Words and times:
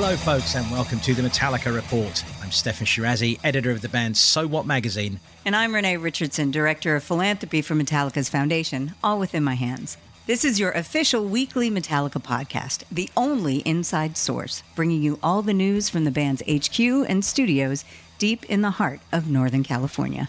Hello, 0.00 0.14
folks, 0.14 0.54
and 0.54 0.70
welcome 0.70 1.00
to 1.00 1.12
the 1.12 1.22
Metallica 1.22 1.74
Report. 1.74 2.24
I'm 2.40 2.50
Steffan 2.50 2.86
Chirazi, 2.86 3.40
editor 3.42 3.72
of 3.72 3.80
the 3.80 3.88
band 3.88 4.16
So 4.16 4.46
What 4.46 4.64
magazine. 4.64 5.18
And 5.44 5.56
I'm 5.56 5.74
Renee 5.74 5.96
Richardson, 5.96 6.52
director 6.52 6.94
of 6.94 7.02
philanthropy 7.02 7.62
for 7.62 7.74
Metallica's 7.74 8.28
foundation, 8.28 8.94
all 9.02 9.18
within 9.18 9.42
my 9.42 9.54
hands. 9.54 9.96
This 10.26 10.44
is 10.44 10.60
your 10.60 10.70
official 10.70 11.24
weekly 11.24 11.68
Metallica 11.68 12.22
podcast, 12.22 12.84
the 12.92 13.10
only 13.16 13.56
inside 13.66 14.16
source, 14.16 14.62
bringing 14.76 15.02
you 15.02 15.18
all 15.20 15.42
the 15.42 15.52
news 15.52 15.88
from 15.88 16.04
the 16.04 16.12
band's 16.12 16.42
HQ 16.42 16.78
and 16.78 17.24
studios 17.24 17.84
deep 18.18 18.44
in 18.44 18.62
the 18.62 18.70
heart 18.70 19.00
of 19.10 19.28
Northern 19.28 19.64
California. 19.64 20.28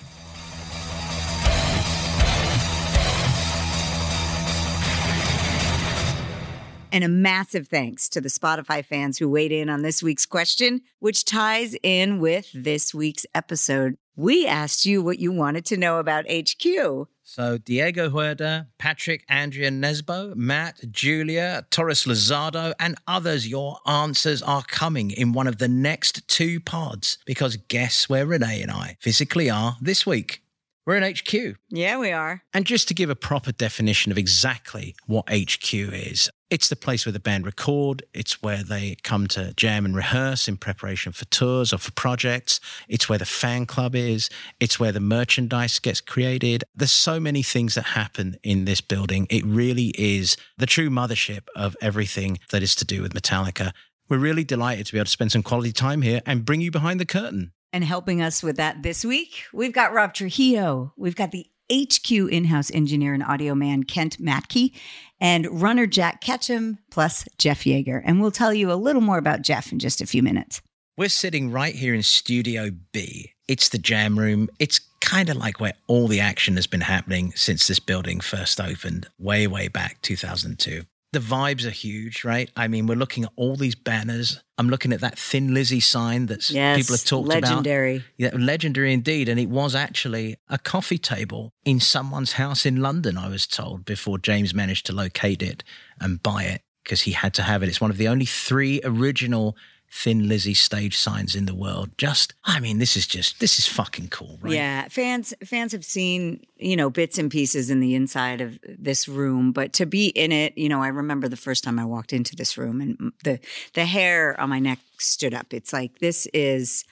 And 6.91 7.03
a 7.03 7.07
massive 7.07 7.67
thanks 7.67 8.09
to 8.09 8.21
the 8.21 8.29
Spotify 8.29 8.83
fans 8.83 9.17
who 9.17 9.29
weighed 9.29 9.51
in 9.51 9.69
on 9.69 9.83
this 9.83 10.01
week's 10.01 10.25
question, 10.25 10.81
which 10.99 11.23
ties 11.23 11.75
in 11.83 12.19
with 12.19 12.49
this 12.53 12.93
week's 12.93 13.25
episode. 13.35 13.97
We 14.15 14.45
asked 14.47 14.85
you 14.85 15.01
what 15.01 15.19
you 15.19 15.31
wanted 15.31 15.65
to 15.67 15.77
know 15.77 15.99
about 15.99 16.25
HQ. 16.29 17.07
So, 17.23 17.59
Diego 17.59 18.09
Huerta, 18.09 18.67
Patrick, 18.79 19.23
Andrea 19.29 19.69
Nesbo, 19.69 20.35
Matt, 20.35 20.79
Julia, 20.91 21.65
Torres 21.69 22.05
Lozado, 22.05 22.73
and 22.79 22.95
others, 23.07 23.47
your 23.47 23.77
answers 23.85 24.41
are 24.41 24.63
coming 24.63 25.11
in 25.11 25.31
one 25.31 25.45
of 25.45 25.59
the 25.59 25.67
next 25.67 26.27
two 26.27 26.59
pods 26.59 27.19
because 27.25 27.55
guess 27.55 28.09
where 28.09 28.25
Renee 28.25 28.63
and 28.63 28.71
I 28.71 28.97
physically 28.99 29.47
are 29.49 29.77
this 29.79 30.07
week? 30.07 30.41
We're 30.89 30.97
in 30.97 31.03
HQ. 31.03 31.55
Yeah, 31.69 31.99
we 31.99 32.11
are. 32.11 32.41
And 32.51 32.65
just 32.65 32.87
to 32.87 32.95
give 32.95 33.11
a 33.11 33.15
proper 33.15 33.51
definition 33.51 34.11
of 34.11 34.17
exactly 34.17 34.95
what 35.05 35.29
HQ 35.29 35.71
is, 35.71 36.31
it's 36.49 36.67
the 36.67 36.75
place 36.75 37.05
where 37.05 37.13
the 37.13 37.19
band 37.19 37.45
record, 37.45 38.01
it's 38.11 38.41
where 38.41 38.63
they 38.63 38.97
come 39.03 39.27
to 39.27 39.53
jam 39.53 39.85
and 39.85 39.95
rehearse 39.95 40.47
in 40.47 40.57
preparation 40.57 41.11
for 41.11 41.25
tours 41.25 41.71
or 41.71 41.77
for 41.77 41.91
projects, 41.91 42.59
it's 42.87 43.07
where 43.07 43.19
the 43.19 43.25
fan 43.25 43.67
club 43.67 43.93
is, 43.93 44.31
it's 44.59 44.79
where 44.79 44.91
the 44.91 44.99
merchandise 44.99 45.77
gets 45.77 46.01
created. 46.01 46.63
There's 46.73 46.89
so 46.89 47.19
many 47.19 47.43
things 47.43 47.75
that 47.75 47.89
happen 47.93 48.37
in 48.41 48.65
this 48.65 48.81
building. 48.81 49.27
It 49.29 49.45
really 49.45 49.93
is 49.95 50.37
the 50.57 50.65
true 50.65 50.89
mothership 50.89 51.43
of 51.55 51.77
everything 51.83 52.39
that 52.49 52.63
is 52.63 52.73
to 52.77 52.83
do 52.83 53.03
with 53.03 53.13
Metallica. 53.13 53.73
We're 54.09 54.17
really 54.17 54.43
delighted 54.43 54.87
to 54.87 54.93
be 54.93 54.97
able 54.97 55.05
to 55.05 55.11
spend 55.11 55.33
some 55.33 55.43
quality 55.43 55.71
time 55.71 56.01
here 56.01 56.21
and 56.25 56.45
bring 56.45 56.61
you 56.61 56.71
behind 56.71 56.99
the 56.99 57.05
curtain. 57.05 57.51
And 57.71 57.83
helping 57.83 58.21
us 58.21 58.41
with 58.41 58.57
that 58.57 58.81
this 58.81 59.05
week, 59.05 59.43
we've 59.53 59.73
got 59.73 59.93
Rob 59.93 60.13
Trujillo. 60.13 60.93
We've 60.97 61.15
got 61.15 61.31
the 61.31 61.45
HQ 61.71 62.11
in 62.11 62.45
house 62.45 62.71
engineer 62.71 63.13
and 63.13 63.23
audio 63.23 63.53
man, 63.53 63.83
Kent 63.83 64.19
Matcke, 64.19 64.73
and 65.21 65.61
runner 65.61 65.85
Jack 65.85 66.23
Ketcham, 66.23 66.79
plus 66.89 67.25
Jeff 67.37 67.63
Yeager. 67.65 68.01
And 68.03 68.21
we'll 68.21 68.31
tell 68.31 68.53
you 68.53 68.71
a 68.71 68.73
little 68.73 69.01
more 69.01 69.19
about 69.19 69.43
Jeff 69.43 69.71
in 69.71 69.77
just 69.77 70.01
a 70.01 70.07
few 70.07 70.23
minutes. 70.23 70.61
We're 70.97 71.09
sitting 71.09 71.51
right 71.51 71.75
here 71.75 71.93
in 71.93 72.03
Studio 72.03 72.71
B. 72.91 73.33
It's 73.47 73.69
the 73.69 73.77
jam 73.77 74.17
room. 74.17 74.49
It's 74.59 74.81
kind 74.99 75.29
of 75.29 75.37
like 75.37 75.59
where 75.59 75.73
all 75.87 76.07
the 76.07 76.19
action 76.19 76.55
has 76.55 76.67
been 76.67 76.81
happening 76.81 77.33
since 77.35 77.67
this 77.67 77.79
building 77.79 78.19
first 78.19 78.59
opened, 78.59 79.07
way, 79.17 79.47
way 79.47 79.67
back 79.67 80.01
2002 80.01 80.83
the 81.11 81.19
vibes 81.19 81.65
are 81.65 81.71
huge, 81.71 82.23
right? 82.23 82.51
I 82.55 82.67
mean, 82.67 82.85
we're 82.85 82.95
looking 82.95 83.23
at 83.23 83.31
all 83.35 83.55
these 83.55 83.75
banners. 83.75 84.43
I'm 84.57 84.69
looking 84.69 84.93
at 84.93 85.01
that 85.01 85.17
Thin 85.17 85.53
Lizzy 85.53 85.79
sign 85.79 86.27
that 86.27 86.49
yes, 86.49 86.77
people 86.77 86.95
have 86.95 87.05
talked 87.05 87.27
legendary. 87.27 87.47
about. 87.49 87.55
Legendary. 87.55 88.03
Yeah, 88.17 88.29
legendary 88.33 88.93
indeed. 88.93 89.29
And 89.29 89.39
it 89.39 89.49
was 89.49 89.73
actually 89.73 90.37
a 90.49 90.57
coffee 90.57 90.99
table 90.99 91.53
in 91.65 91.79
someone's 91.79 92.33
house 92.33 92.65
in 92.65 92.77
London, 92.77 93.17
I 93.17 93.29
was 93.29 93.47
told, 93.47 93.85
before 93.85 94.19
James 94.19 94.53
managed 94.53 94.85
to 94.87 94.93
locate 94.93 95.41
it 95.41 95.63
and 95.99 96.21
buy 96.21 96.43
it 96.43 96.61
because 96.83 97.01
he 97.01 97.11
had 97.11 97.33
to 97.35 97.43
have 97.43 97.63
it. 97.63 97.69
It's 97.69 97.81
one 97.81 97.91
of 97.91 97.97
the 97.97 98.07
only 98.07 98.25
three 98.25 98.81
original 98.83 99.55
Thin 99.91 100.27
Lizzy 100.27 100.53
stage 100.53 100.97
signs 100.97 101.35
in 101.35 101.45
the 101.45 101.55
world. 101.55 101.89
Just, 101.97 102.33
I 102.43 102.59
mean, 102.59 102.77
this 102.77 102.95
is 102.95 103.07
just, 103.07 103.39
this 103.39 103.57
is 103.57 103.67
fucking 103.67 104.09
cool, 104.09 104.37
right? 104.41 104.53
Yeah, 104.53 104.87
fans 104.87 105.33
fans 105.43 105.71
have 105.71 105.83
seen 105.83 106.45
you 106.57 106.75
know 106.75 106.89
bits 106.89 107.17
and 107.17 107.31
pieces 107.31 107.69
in 107.69 107.79
the 107.79 107.95
inside 107.95 108.39
of 108.41 108.59
this 108.63 109.07
room, 109.07 109.51
but 109.51 109.73
to 109.73 109.85
be 109.85 110.07
in 110.07 110.31
it, 110.31 110.57
you 110.57 110.69
know, 110.69 110.83
I 110.83 110.89
remember 110.89 111.27
the 111.27 111.37
first 111.37 111.63
time 111.63 111.79
I 111.79 111.85
walked 111.85 112.13
into 112.13 112.35
this 112.35 112.57
room 112.57 112.81
and 112.81 113.13
the 113.23 113.39
the 113.73 113.85
hair 113.85 114.39
on 114.39 114.49
my 114.49 114.59
neck 114.59 114.79
stood 114.99 115.33
up. 115.33 115.53
It's 115.53 115.73
like 115.73 115.99
this 115.99 116.27
is. 116.33 116.85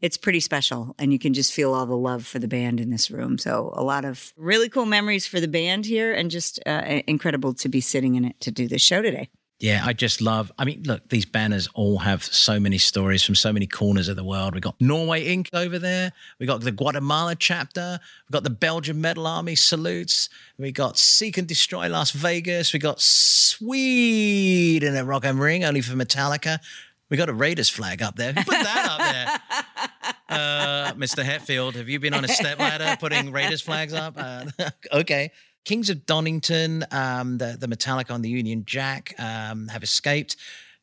It's 0.00 0.16
pretty 0.16 0.40
special, 0.40 0.96
and 0.98 1.12
you 1.12 1.18
can 1.20 1.32
just 1.32 1.52
feel 1.52 1.72
all 1.72 1.86
the 1.86 1.96
love 1.96 2.26
for 2.26 2.40
the 2.40 2.48
band 2.48 2.80
in 2.80 2.90
this 2.90 3.08
room. 3.08 3.38
So, 3.38 3.72
a 3.76 3.84
lot 3.84 4.04
of 4.04 4.32
really 4.36 4.68
cool 4.68 4.84
memories 4.84 5.28
for 5.28 5.38
the 5.38 5.46
band 5.46 5.86
here, 5.86 6.12
and 6.12 6.28
just 6.28 6.58
uh, 6.66 7.02
incredible 7.06 7.54
to 7.54 7.68
be 7.68 7.80
sitting 7.80 8.16
in 8.16 8.24
it 8.24 8.40
to 8.40 8.50
do 8.50 8.66
this 8.66 8.82
show 8.82 9.00
today. 9.00 9.28
Yeah, 9.62 9.84
I 9.86 9.92
just 9.92 10.20
love. 10.20 10.50
I 10.58 10.64
mean, 10.64 10.82
look, 10.82 11.08
these 11.08 11.24
banners 11.24 11.68
all 11.74 11.98
have 11.98 12.24
so 12.24 12.58
many 12.58 12.78
stories 12.78 13.22
from 13.22 13.36
so 13.36 13.52
many 13.52 13.68
corners 13.68 14.08
of 14.08 14.16
the 14.16 14.24
world. 14.24 14.54
We 14.56 14.60
got 14.60 14.74
Norway 14.80 15.24
Inc. 15.24 15.50
over 15.52 15.78
there. 15.78 16.12
We 16.40 16.46
got 16.46 16.62
the 16.62 16.72
Guatemala 16.72 17.36
chapter. 17.36 18.00
We 18.28 18.32
got 18.32 18.42
the 18.42 18.50
Belgian 18.50 19.00
Metal 19.00 19.24
Army 19.24 19.54
salutes. 19.54 20.28
We 20.58 20.72
got 20.72 20.98
Seek 20.98 21.38
and 21.38 21.46
Destroy 21.46 21.88
Las 21.88 22.10
Vegas. 22.10 22.72
We 22.72 22.80
got 22.80 23.00
Sweden 23.00 24.96
at 24.96 25.06
Rock 25.06 25.24
am 25.24 25.38
Ring, 25.38 25.62
only 25.62 25.80
for 25.80 25.94
Metallica. 25.94 26.58
We 27.08 27.16
got 27.16 27.28
a 27.28 27.32
Raiders 27.32 27.68
flag 27.68 28.02
up 28.02 28.16
there. 28.16 28.32
Who 28.32 28.42
put 28.42 28.50
that 28.50 28.86
up 28.90 28.98
there? 28.98 29.40
Uh, 30.28 30.94
Mr. 30.94 31.22
Hetfield, 31.22 31.74
have 31.74 31.90
you 31.90 32.00
been 32.00 32.14
on 32.14 32.24
a 32.24 32.28
step 32.28 32.58
ladder 32.58 32.96
putting 32.98 33.32
Raiders 33.32 33.60
flags 33.60 33.92
up? 33.92 34.14
Uh, 34.16 34.46
okay. 34.92 35.30
Kings 35.64 35.90
of 35.90 36.06
Donington, 36.06 36.84
um, 36.90 37.38
the, 37.38 37.56
the 37.58 37.66
Metallica 37.68 38.10
on 38.10 38.22
the 38.22 38.28
Union 38.28 38.64
Jack 38.64 39.14
um, 39.18 39.68
have 39.68 39.82
escaped. 39.82 40.36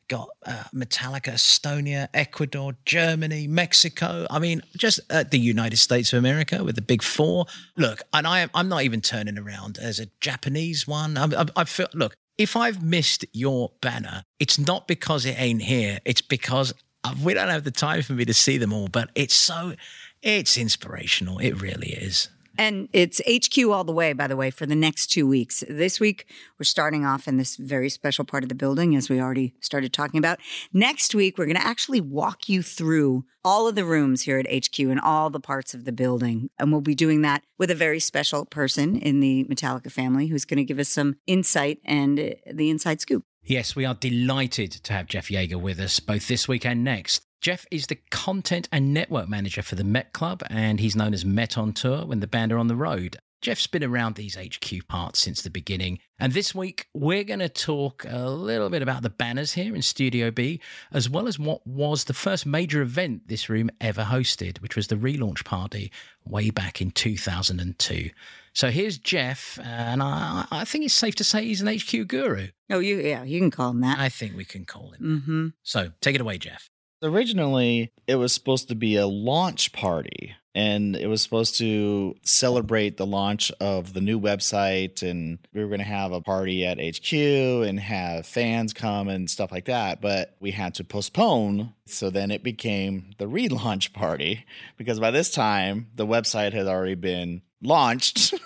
Got 0.08 0.30
uh, 0.44 0.64
Metallica, 0.74 1.34
Estonia, 1.34 2.08
Ecuador, 2.14 2.74
Germany, 2.84 3.46
Mexico. 3.46 4.26
I 4.28 4.40
mean, 4.40 4.62
just 4.76 4.98
uh, 5.08 5.22
the 5.22 5.38
United 5.38 5.76
States 5.76 6.12
of 6.12 6.18
America 6.18 6.64
with 6.64 6.74
the 6.74 6.82
big 6.82 7.02
four. 7.02 7.46
Look, 7.76 8.02
and 8.12 8.26
I, 8.26 8.48
I'm 8.52 8.68
not 8.68 8.82
even 8.82 9.02
turning 9.02 9.38
around. 9.38 9.76
There's 9.76 10.00
a 10.00 10.06
Japanese 10.20 10.88
one. 10.88 11.16
I, 11.16 11.26
I, 11.26 11.44
I 11.54 11.64
feel, 11.64 11.86
look, 11.94 12.14
if 12.38 12.56
I've 12.56 12.82
missed 12.82 13.24
your 13.32 13.70
banner, 13.80 14.24
it's 14.40 14.58
not 14.58 14.88
because 14.88 15.24
it 15.26 15.38
ain't 15.38 15.62
here. 15.62 16.00
It's 16.04 16.22
because 16.22 16.74
uh, 17.04 17.14
we 17.22 17.34
don't 17.34 17.48
have 17.48 17.62
the 17.62 17.70
time 17.70 18.02
for 18.02 18.14
me 18.14 18.24
to 18.24 18.34
see 18.34 18.58
them 18.58 18.72
all. 18.72 18.88
But 18.88 19.10
it's 19.14 19.34
so, 19.34 19.74
it's 20.22 20.56
inspirational. 20.58 21.38
It 21.38 21.60
really 21.60 21.90
is. 21.90 22.30
And 22.60 22.90
it's 22.92 23.22
HQ 23.26 23.56
all 23.70 23.84
the 23.84 23.92
way, 23.92 24.12
by 24.12 24.26
the 24.26 24.36
way, 24.36 24.50
for 24.50 24.66
the 24.66 24.74
next 24.74 25.06
two 25.06 25.26
weeks. 25.26 25.64
This 25.66 25.98
week, 25.98 26.26
we're 26.58 26.64
starting 26.64 27.06
off 27.06 27.26
in 27.26 27.38
this 27.38 27.56
very 27.56 27.88
special 27.88 28.22
part 28.22 28.42
of 28.42 28.50
the 28.50 28.54
building, 28.54 28.94
as 28.94 29.08
we 29.08 29.18
already 29.18 29.54
started 29.62 29.94
talking 29.94 30.18
about. 30.18 30.40
Next 30.70 31.14
week, 31.14 31.38
we're 31.38 31.46
going 31.46 31.56
to 31.56 31.66
actually 31.66 32.02
walk 32.02 32.50
you 32.50 32.60
through 32.60 33.24
all 33.42 33.66
of 33.66 33.76
the 33.76 33.84
rooms 33.86 34.20
here 34.20 34.38
at 34.38 34.46
HQ 34.46 34.78
and 34.78 35.00
all 35.00 35.30
the 35.30 35.40
parts 35.40 35.72
of 35.72 35.86
the 35.86 35.90
building. 35.90 36.50
And 36.58 36.70
we'll 36.70 36.82
be 36.82 36.94
doing 36.94 37.22
that 37.22 37.44
with 37.56 37.70
a 37.70 37.74
very 37.74 37.98
special 37.98 38.44
person 38.44 38.94
in 38.94 39.20
the 39.20 39.44
Metallica 39.44 39.90
family 39.90 40.26
who's 40.26 40.44
going 40.44 40.58
to 40.58 40.64
give 40.64 40.78
us 40.78 40.90
some 40.90 41.16
insight 41.26 41.78
and 41.86 42.20
uh, 42.20 42.30
the 42.52 42.68
inside 42.68 43.00
scoop. 43.00 43.24
Yes, 43.42 43.74
we 43.74 43.86
are 43.86 43.94
delighted 43.94 44.70
to 44.70 44.92
have 44.92 45.06
Jeff 45.06 45.28
Yeager 45.28 45.58
with 45.58 45.80
us 45.80 45.98
both 45.98 46.28
this 46.28 46.46
week 46.46 46.66
and 46.66 46.84
next. 46.84 47.22
Jeff 47.40 47.64
is 47.70 47.86
the 47.86 47.98
content 48.10 48.68
and 48.70 48.92
network 48.92 49.28
manager 49.28 49.62
for 49.62 49.74
the 49.74 49.84
Met 49.84 50.12
Club, 50.12 50.42
and 50.50 50.78
he's 50.78 50.94
known 50.94 51.14
as 51.14 51.24
Met 51.24 51.56
on 51.56 51.72
Tour 51.72 52.04
when 52.04 52.20
the 52.20 52.26
band 52.26 52.52
are 52.52 52.58
on 52.58 52.68
the 52.68 52.76
road. 52.76 53.16
Jeff's 53.40 53.66
been 53.66 53.82
around 53.82 54.16
these 54.16 54.36
HQ 54.36 54.86
parts 54.86 55.18
since 55.18 55.40
the 55.40 55.48
beginning. 55.48 55.98
And 56.18 56.34
this 56.34 56.54
week, 56.54 56.88
we're 56.92 57.24
going 57.24 57.40
to 57.40 57.48
talk 57.48 58.04
a 58.06 58.28
little 58.28 58.68
bit 58.68 58.82
about 58.82 59.02
the 59.02 59.08
banners 59.08 59.52
here 59.52 59.74
in 59.74 59.80
Studio 59.80 60.30
B, 60.30 60.60
as 60.92 61.08
well 61.08 61.26
as 61.26 61.38
what 61.38 61.66
was 61.66 62.04
the 62.04 62.12
first 62.12 62.44
major 62.44 62.82
event 62.82 63.28
this 63.28 63.48
room 63.48 63.70
ever 63.80 64.02
hosted, 64.02 64.60
which 64.60 64.76
was 64.76 64.88
the 64.88 64.96
relaunch 64.96 65.46
party 65.46 65.90
way 66.26 66.50
back 66.50 66.82
in 66.82 66.90
2002. 66.90 68.10
So 68.52 68.70
here's 68.70 68.98
Jeff, 68.98 69.58
and 69.64 70.02
I, 70.02 70.46
I 70.50 70.66
think 70.66 70.84
it's 70.84 70.92
safe 70.92 71.14
to 71.14 71.24
say 71.24 71.46
he's 71.46 71.62
an 71.62 71.74
HQ 71.74 72.06
guru. 72.08 72.48
Oh, 72.68 72.80
you 72.80 72.98
yeah, 72.98 73.22
you 73.22 73.40
can 73.40 73.50
call 73.50 73.70
him 73.70 73.80
that. 73.80 73.98
I 73.98 74.10
think 74.10 74.36
we 74.36 74.44
can 74.44 74.66
call 74.66 74.90
him. 74.90 75.22
mm-hmm. 75.22 75.46
So 75.62 75.92
take 76.02 76.14
it 76.14 76.20
away, 76.20 76.36
Jeff. 76.36 76.68
Originally, 77.02 77.92
it 78.06 78.16
was 78.16 78.32
supposed 78.32 78.68
to 78.68 78.74
be 78.74 78.96
a 78.96 79.06
launch 79.06 79.72
party 79.72 80.34
and 80.52 80.96
it 80.96 81.06
was 81.06 81.22
supposed 81.22 81.56
to 81.58 82.16
celebrate 82.22 82.96
the 82.96 83.06
launch 83.06 83.52
of 83.60 83.92
the 83.92 84.00
new 84.00 84.20
website 84.20 85.08
and 85.08 85.38
we 85.54 85.62
were 85.62 85.68
going 85.68 85.78
to 85.78 85.84
have 85.84 86.10
a 86.10 86.20
party 86.20 86.66
at 86.66 86.78
HQ 86.78 87.12
and 87.12 87.78
have 87.78 88.26
fans 88.26 88.72
come 88.72 89.08
and 89.08 89.30
stuff 89.30 89.52
like 89.52 89.66
that 89.66 90.00
but 90.00 90.34
we 90.40 90.50
had 90.50 90.74
to 90.74 90.82
postpone 90.82 91.72
so 91.86 92.10
then 92.10 92.32
it 92.32 92.42
became 92.42 93.12
the 93.18 93.26
relaunch 93.26 93.92
party 93.92 94.44
because 94.76 94.98
by 94.98 95.12
this 95.12 95.30
time 95.30 95.86
the 95.94 96.06
website 96.06 96.52
had 96.52 96.66
already 96.66 96.96
been 96.96 97.42
launched 97.62 98.34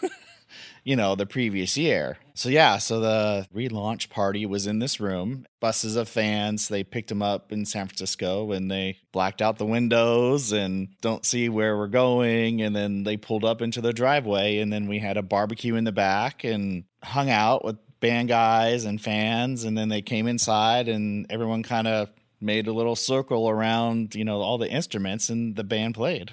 you 0.85 0.97
know, 0.97 1.15
the 1.15 1.27
previous 1.27 1.77
year. 1.77 2.19
So 2.37 2.49
yeah, 2.49 2.79
so 2.79 2.99
the 2.99 3.47
relaunch 3.55 4.11
party 4.11 4.45
was 4.45 4.67
in 4.67 4.81
this 4.81 4.99
room. 4.99 5.47
Buses 5.61 5.95
of 5.95 6.09
fans, 6.09 6.67
they 6.67 6.83
picked 6.83 7.09
them 7.09 7.23
up 7.23 7.53
in 7.53 7.65
San 7.65 7.87
Francisco 7.87 8.51
and 8.51 8.69
they 8.69 8.99
blacked 9.13 9.41
out 9.41 9.57
the 9.57 9.65
windows 9.65 10.51
and 10.51 10.89
don't 11.01 11.25
see 11.25 11.49
where 11.49 11.77
we're 11.77 11.87
going 11.87 12.61
and 12.61 12.75
then 12.75 13.05
they 13.05 13.17
pulled 13.17 13.45
up 13.45 13.63
into 13.63 13.81
the 13.81 13.93
driveway 13.93 14.59
and 14.59 14.73
then 14.73 14.89
we 14.89 14.99
had 14.99 15.17
a 15.17 15.23
barbecue 15.23 15.77
in 15.77 15.85
the 15.85 15.93
back 15.93 16.43
and 16.43 16.85
hung 17.05 17.31
out 17.31 17.65
with 17.65 17.77
band 18.01 18.29
guys 18.29 18.85
and 18.85 19.01
fans 19.01 19.63
and 19.63 19.79
then 19.79 19.89
they 19.89 20.03
came 20.03 20.27
inside 20.27 20.89
and 20.89 21.27
everyone 21.31 21.63
kind 21.63 21.87
of 21.87 22.11
made 22.41 22.67
a 22.67 22.73
little 22.73 22.97
circle 22.97 23.49
around, 23.49 24.15
you 24.17 24.25
know, 24.25 24.41
all 24.41 24.59
the 24.59 24.69
instruments 24.69 25.29
and 25.29 25.55
the 25.55 25.65
band 25.65 25.95
played. 25.95 26.33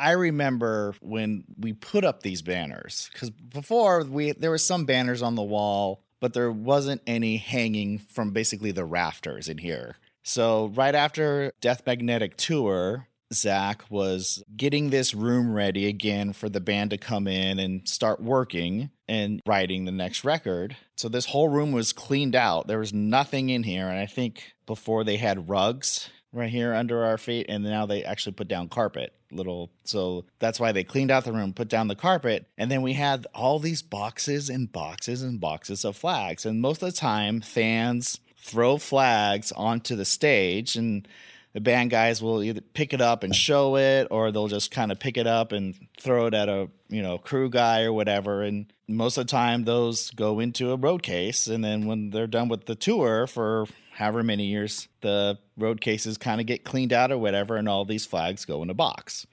I 0.00 0.12
remember 0.12 0.94
when 1.00 1.44
we 1.58 1.74
put 1.74 2.04
up 2.04 2.22
these 2.22 2.40
banners 2.40 3.10
because 3.12 3.30
before 3.30 4.02
we 4.04 4.32
there 4.32 4.50
were 4.50 4.58
some 4.58 4.86
banners 4.86 5.20
on 5.20 5.34
the 5.34 5.42
wall, 5.42 6.02
but 6.20 6.32
there 6.32 6.50
wasn't 6.50 7.02
any 7.06 7.36
hanging 7.36 7.98
from 7.98 8.32
basically 8.32 8.72
the 8.72 8.84
rafters 8.84 9.48
in 9.48 9.58
here. 9.58 9.96
So 10.22 10.72
right 10.74 10.94
after 10.94 11.52
Death 11.60 11.82
Magnetic 11.86 12.36
tour, 12.36 13.08
Zach 13.32 13.84
was 13.90 14.42
getting 14.56 14.90
this 14.90 15.14
room 15.14 15.52
ready 15.52 15.86
again 15.86 16.32
for 16.32 16.48
the 16.48 16.60
band 16.60 16.90
to 16.90 16.98
come 16.98 17.28
in 17.28 17.58
and 17.58 17.88
start 17.88 18.22
working 18.22 18.90
and 19.06 19.40
writing 19.46 19.84
the 19.84 19.92
next 19.92 20.24
record. 20.24 20.76
So 20.96 21.08
this 21.08 21.26
whole 21.26 21.48
room 21.48 21.72
was 21.72 21.92
cleaned 21.92 22.34
out. 22.34 22.66
There 22.66 22.80
was 22.80 22.92
nothing 22.92 23.50
in 23.50 23.62
here. 23.62 23.88
And 23.88 23.98
I 23.98 24.06
think 24.06 24.52
before 24.66 25.04
they 25.04 25.16
had 25.16 25.48
rugs 25.48 26.10
right 26.32 26.50
here 26.50 26.74
under 26.74 27.04
our 27.04 27.18
feet 27.18 27.46
and 27.48 27.64
now 27.64 27.86
they 27.86 28.04
actually 28.04 28.32
put 28.32 28.48
down 28.48 28.68
carpet 28.68 29.12
little 29.32 29.70
so 29.84 30.24
that's 30.38 30.58
why 30.58 30.72
they 30.72 30.84
cleaned 30.84 31.10
out 31.10 31.24
the 31.24 31.32
room 31.32 31.52
put 31.52 31.68
down 31.68 31.88
the 31.88 31.94
carpet 31.94 32.46
and 32.58 32.70
then 32.70 32.82
we 32.82 32.94
had 32.94 33.26
all 33.34 33.58
these 33.58 33.82
boxes 33.82 34.48
and 34.48 34.72
boxes 34.72 35.22
and 35.22 35.40
boxes 35.40 35.84
of 35.84 35.96
flags 35.96 36.44
and 36.44 36.60
most 36.60 36.82
of 36.82 36.92
the 36.92 36.96
time 36.96 37.40
fans 37.40 38.20
throw 38.36 38.78
flags 38.78 39.52
onto 39.52 39.94
the 39.94 40.04
stage 40.04 40.76
and 40.76 41.06
the 41.52 41.60
band 41.60 41.90
guys 41.90 42.22
will 42.22 42.42
either 42.42 42.60
pick 42.60 42.92
it 42.92 43.00
up 43.00 43.24
and 43.24 43.34
show 43.34 43.76
it 43.76 44.06
or 44.10 44.30
they'll 44.30 44.48
just 44.48 44.70
kind 44.70 44.92
of 44.92 45.00
pick 45.00 45.16
it 45.16 45.26
up 45.26 45.52
and 45.52 45.74
throw 45.98 46.26
it 46.26 46.34
at 46.34 46.48
a 46.48 46.68
you 46.88 47.02
know 47.02 47.18
crew 47.18 47.48
guy 47.50 47.82
or 47.82 47.92
whatever 47.92 48.42
and 48.42 48.72
most 48.88 49.16
of 49.16 49.26
the 49.26 49.30
time 49.30 49.64
those 49.64 50.10
go 50.12 50.40
into 50.40 50.72
a 50.72 50.76
road 50.76 51.02
case 51.02 51.46
and 51.46 51.64
then 51.64 51.86
when 51.86 52.10
they're 52.10 52.26
done 52.26 52.48
with 52.48 52.66
the 52.66 52.74
tour 52.74 53.26
for 53.26 53.66
however 54.00 54.22
many 54.22 54.46
years, 54.46 54.88
the 55.02 55.38
road 55.58 55.82
cases 55.82 56.16
kind 56.16 56.40
of 56.40 56.46
get 56.46 56.64
cleaned 56.64 56.92
out 56.92 57.12
or 57.12 57.18
whatever, 57.18 57.56
and 57.56 57.68
all 57.68 57.84
these 57.84 58.06
flags 58.06 58.46
go 58.46 58.62
in 58.62 58.70
a 58.70 58.74
box. 58.74 59.26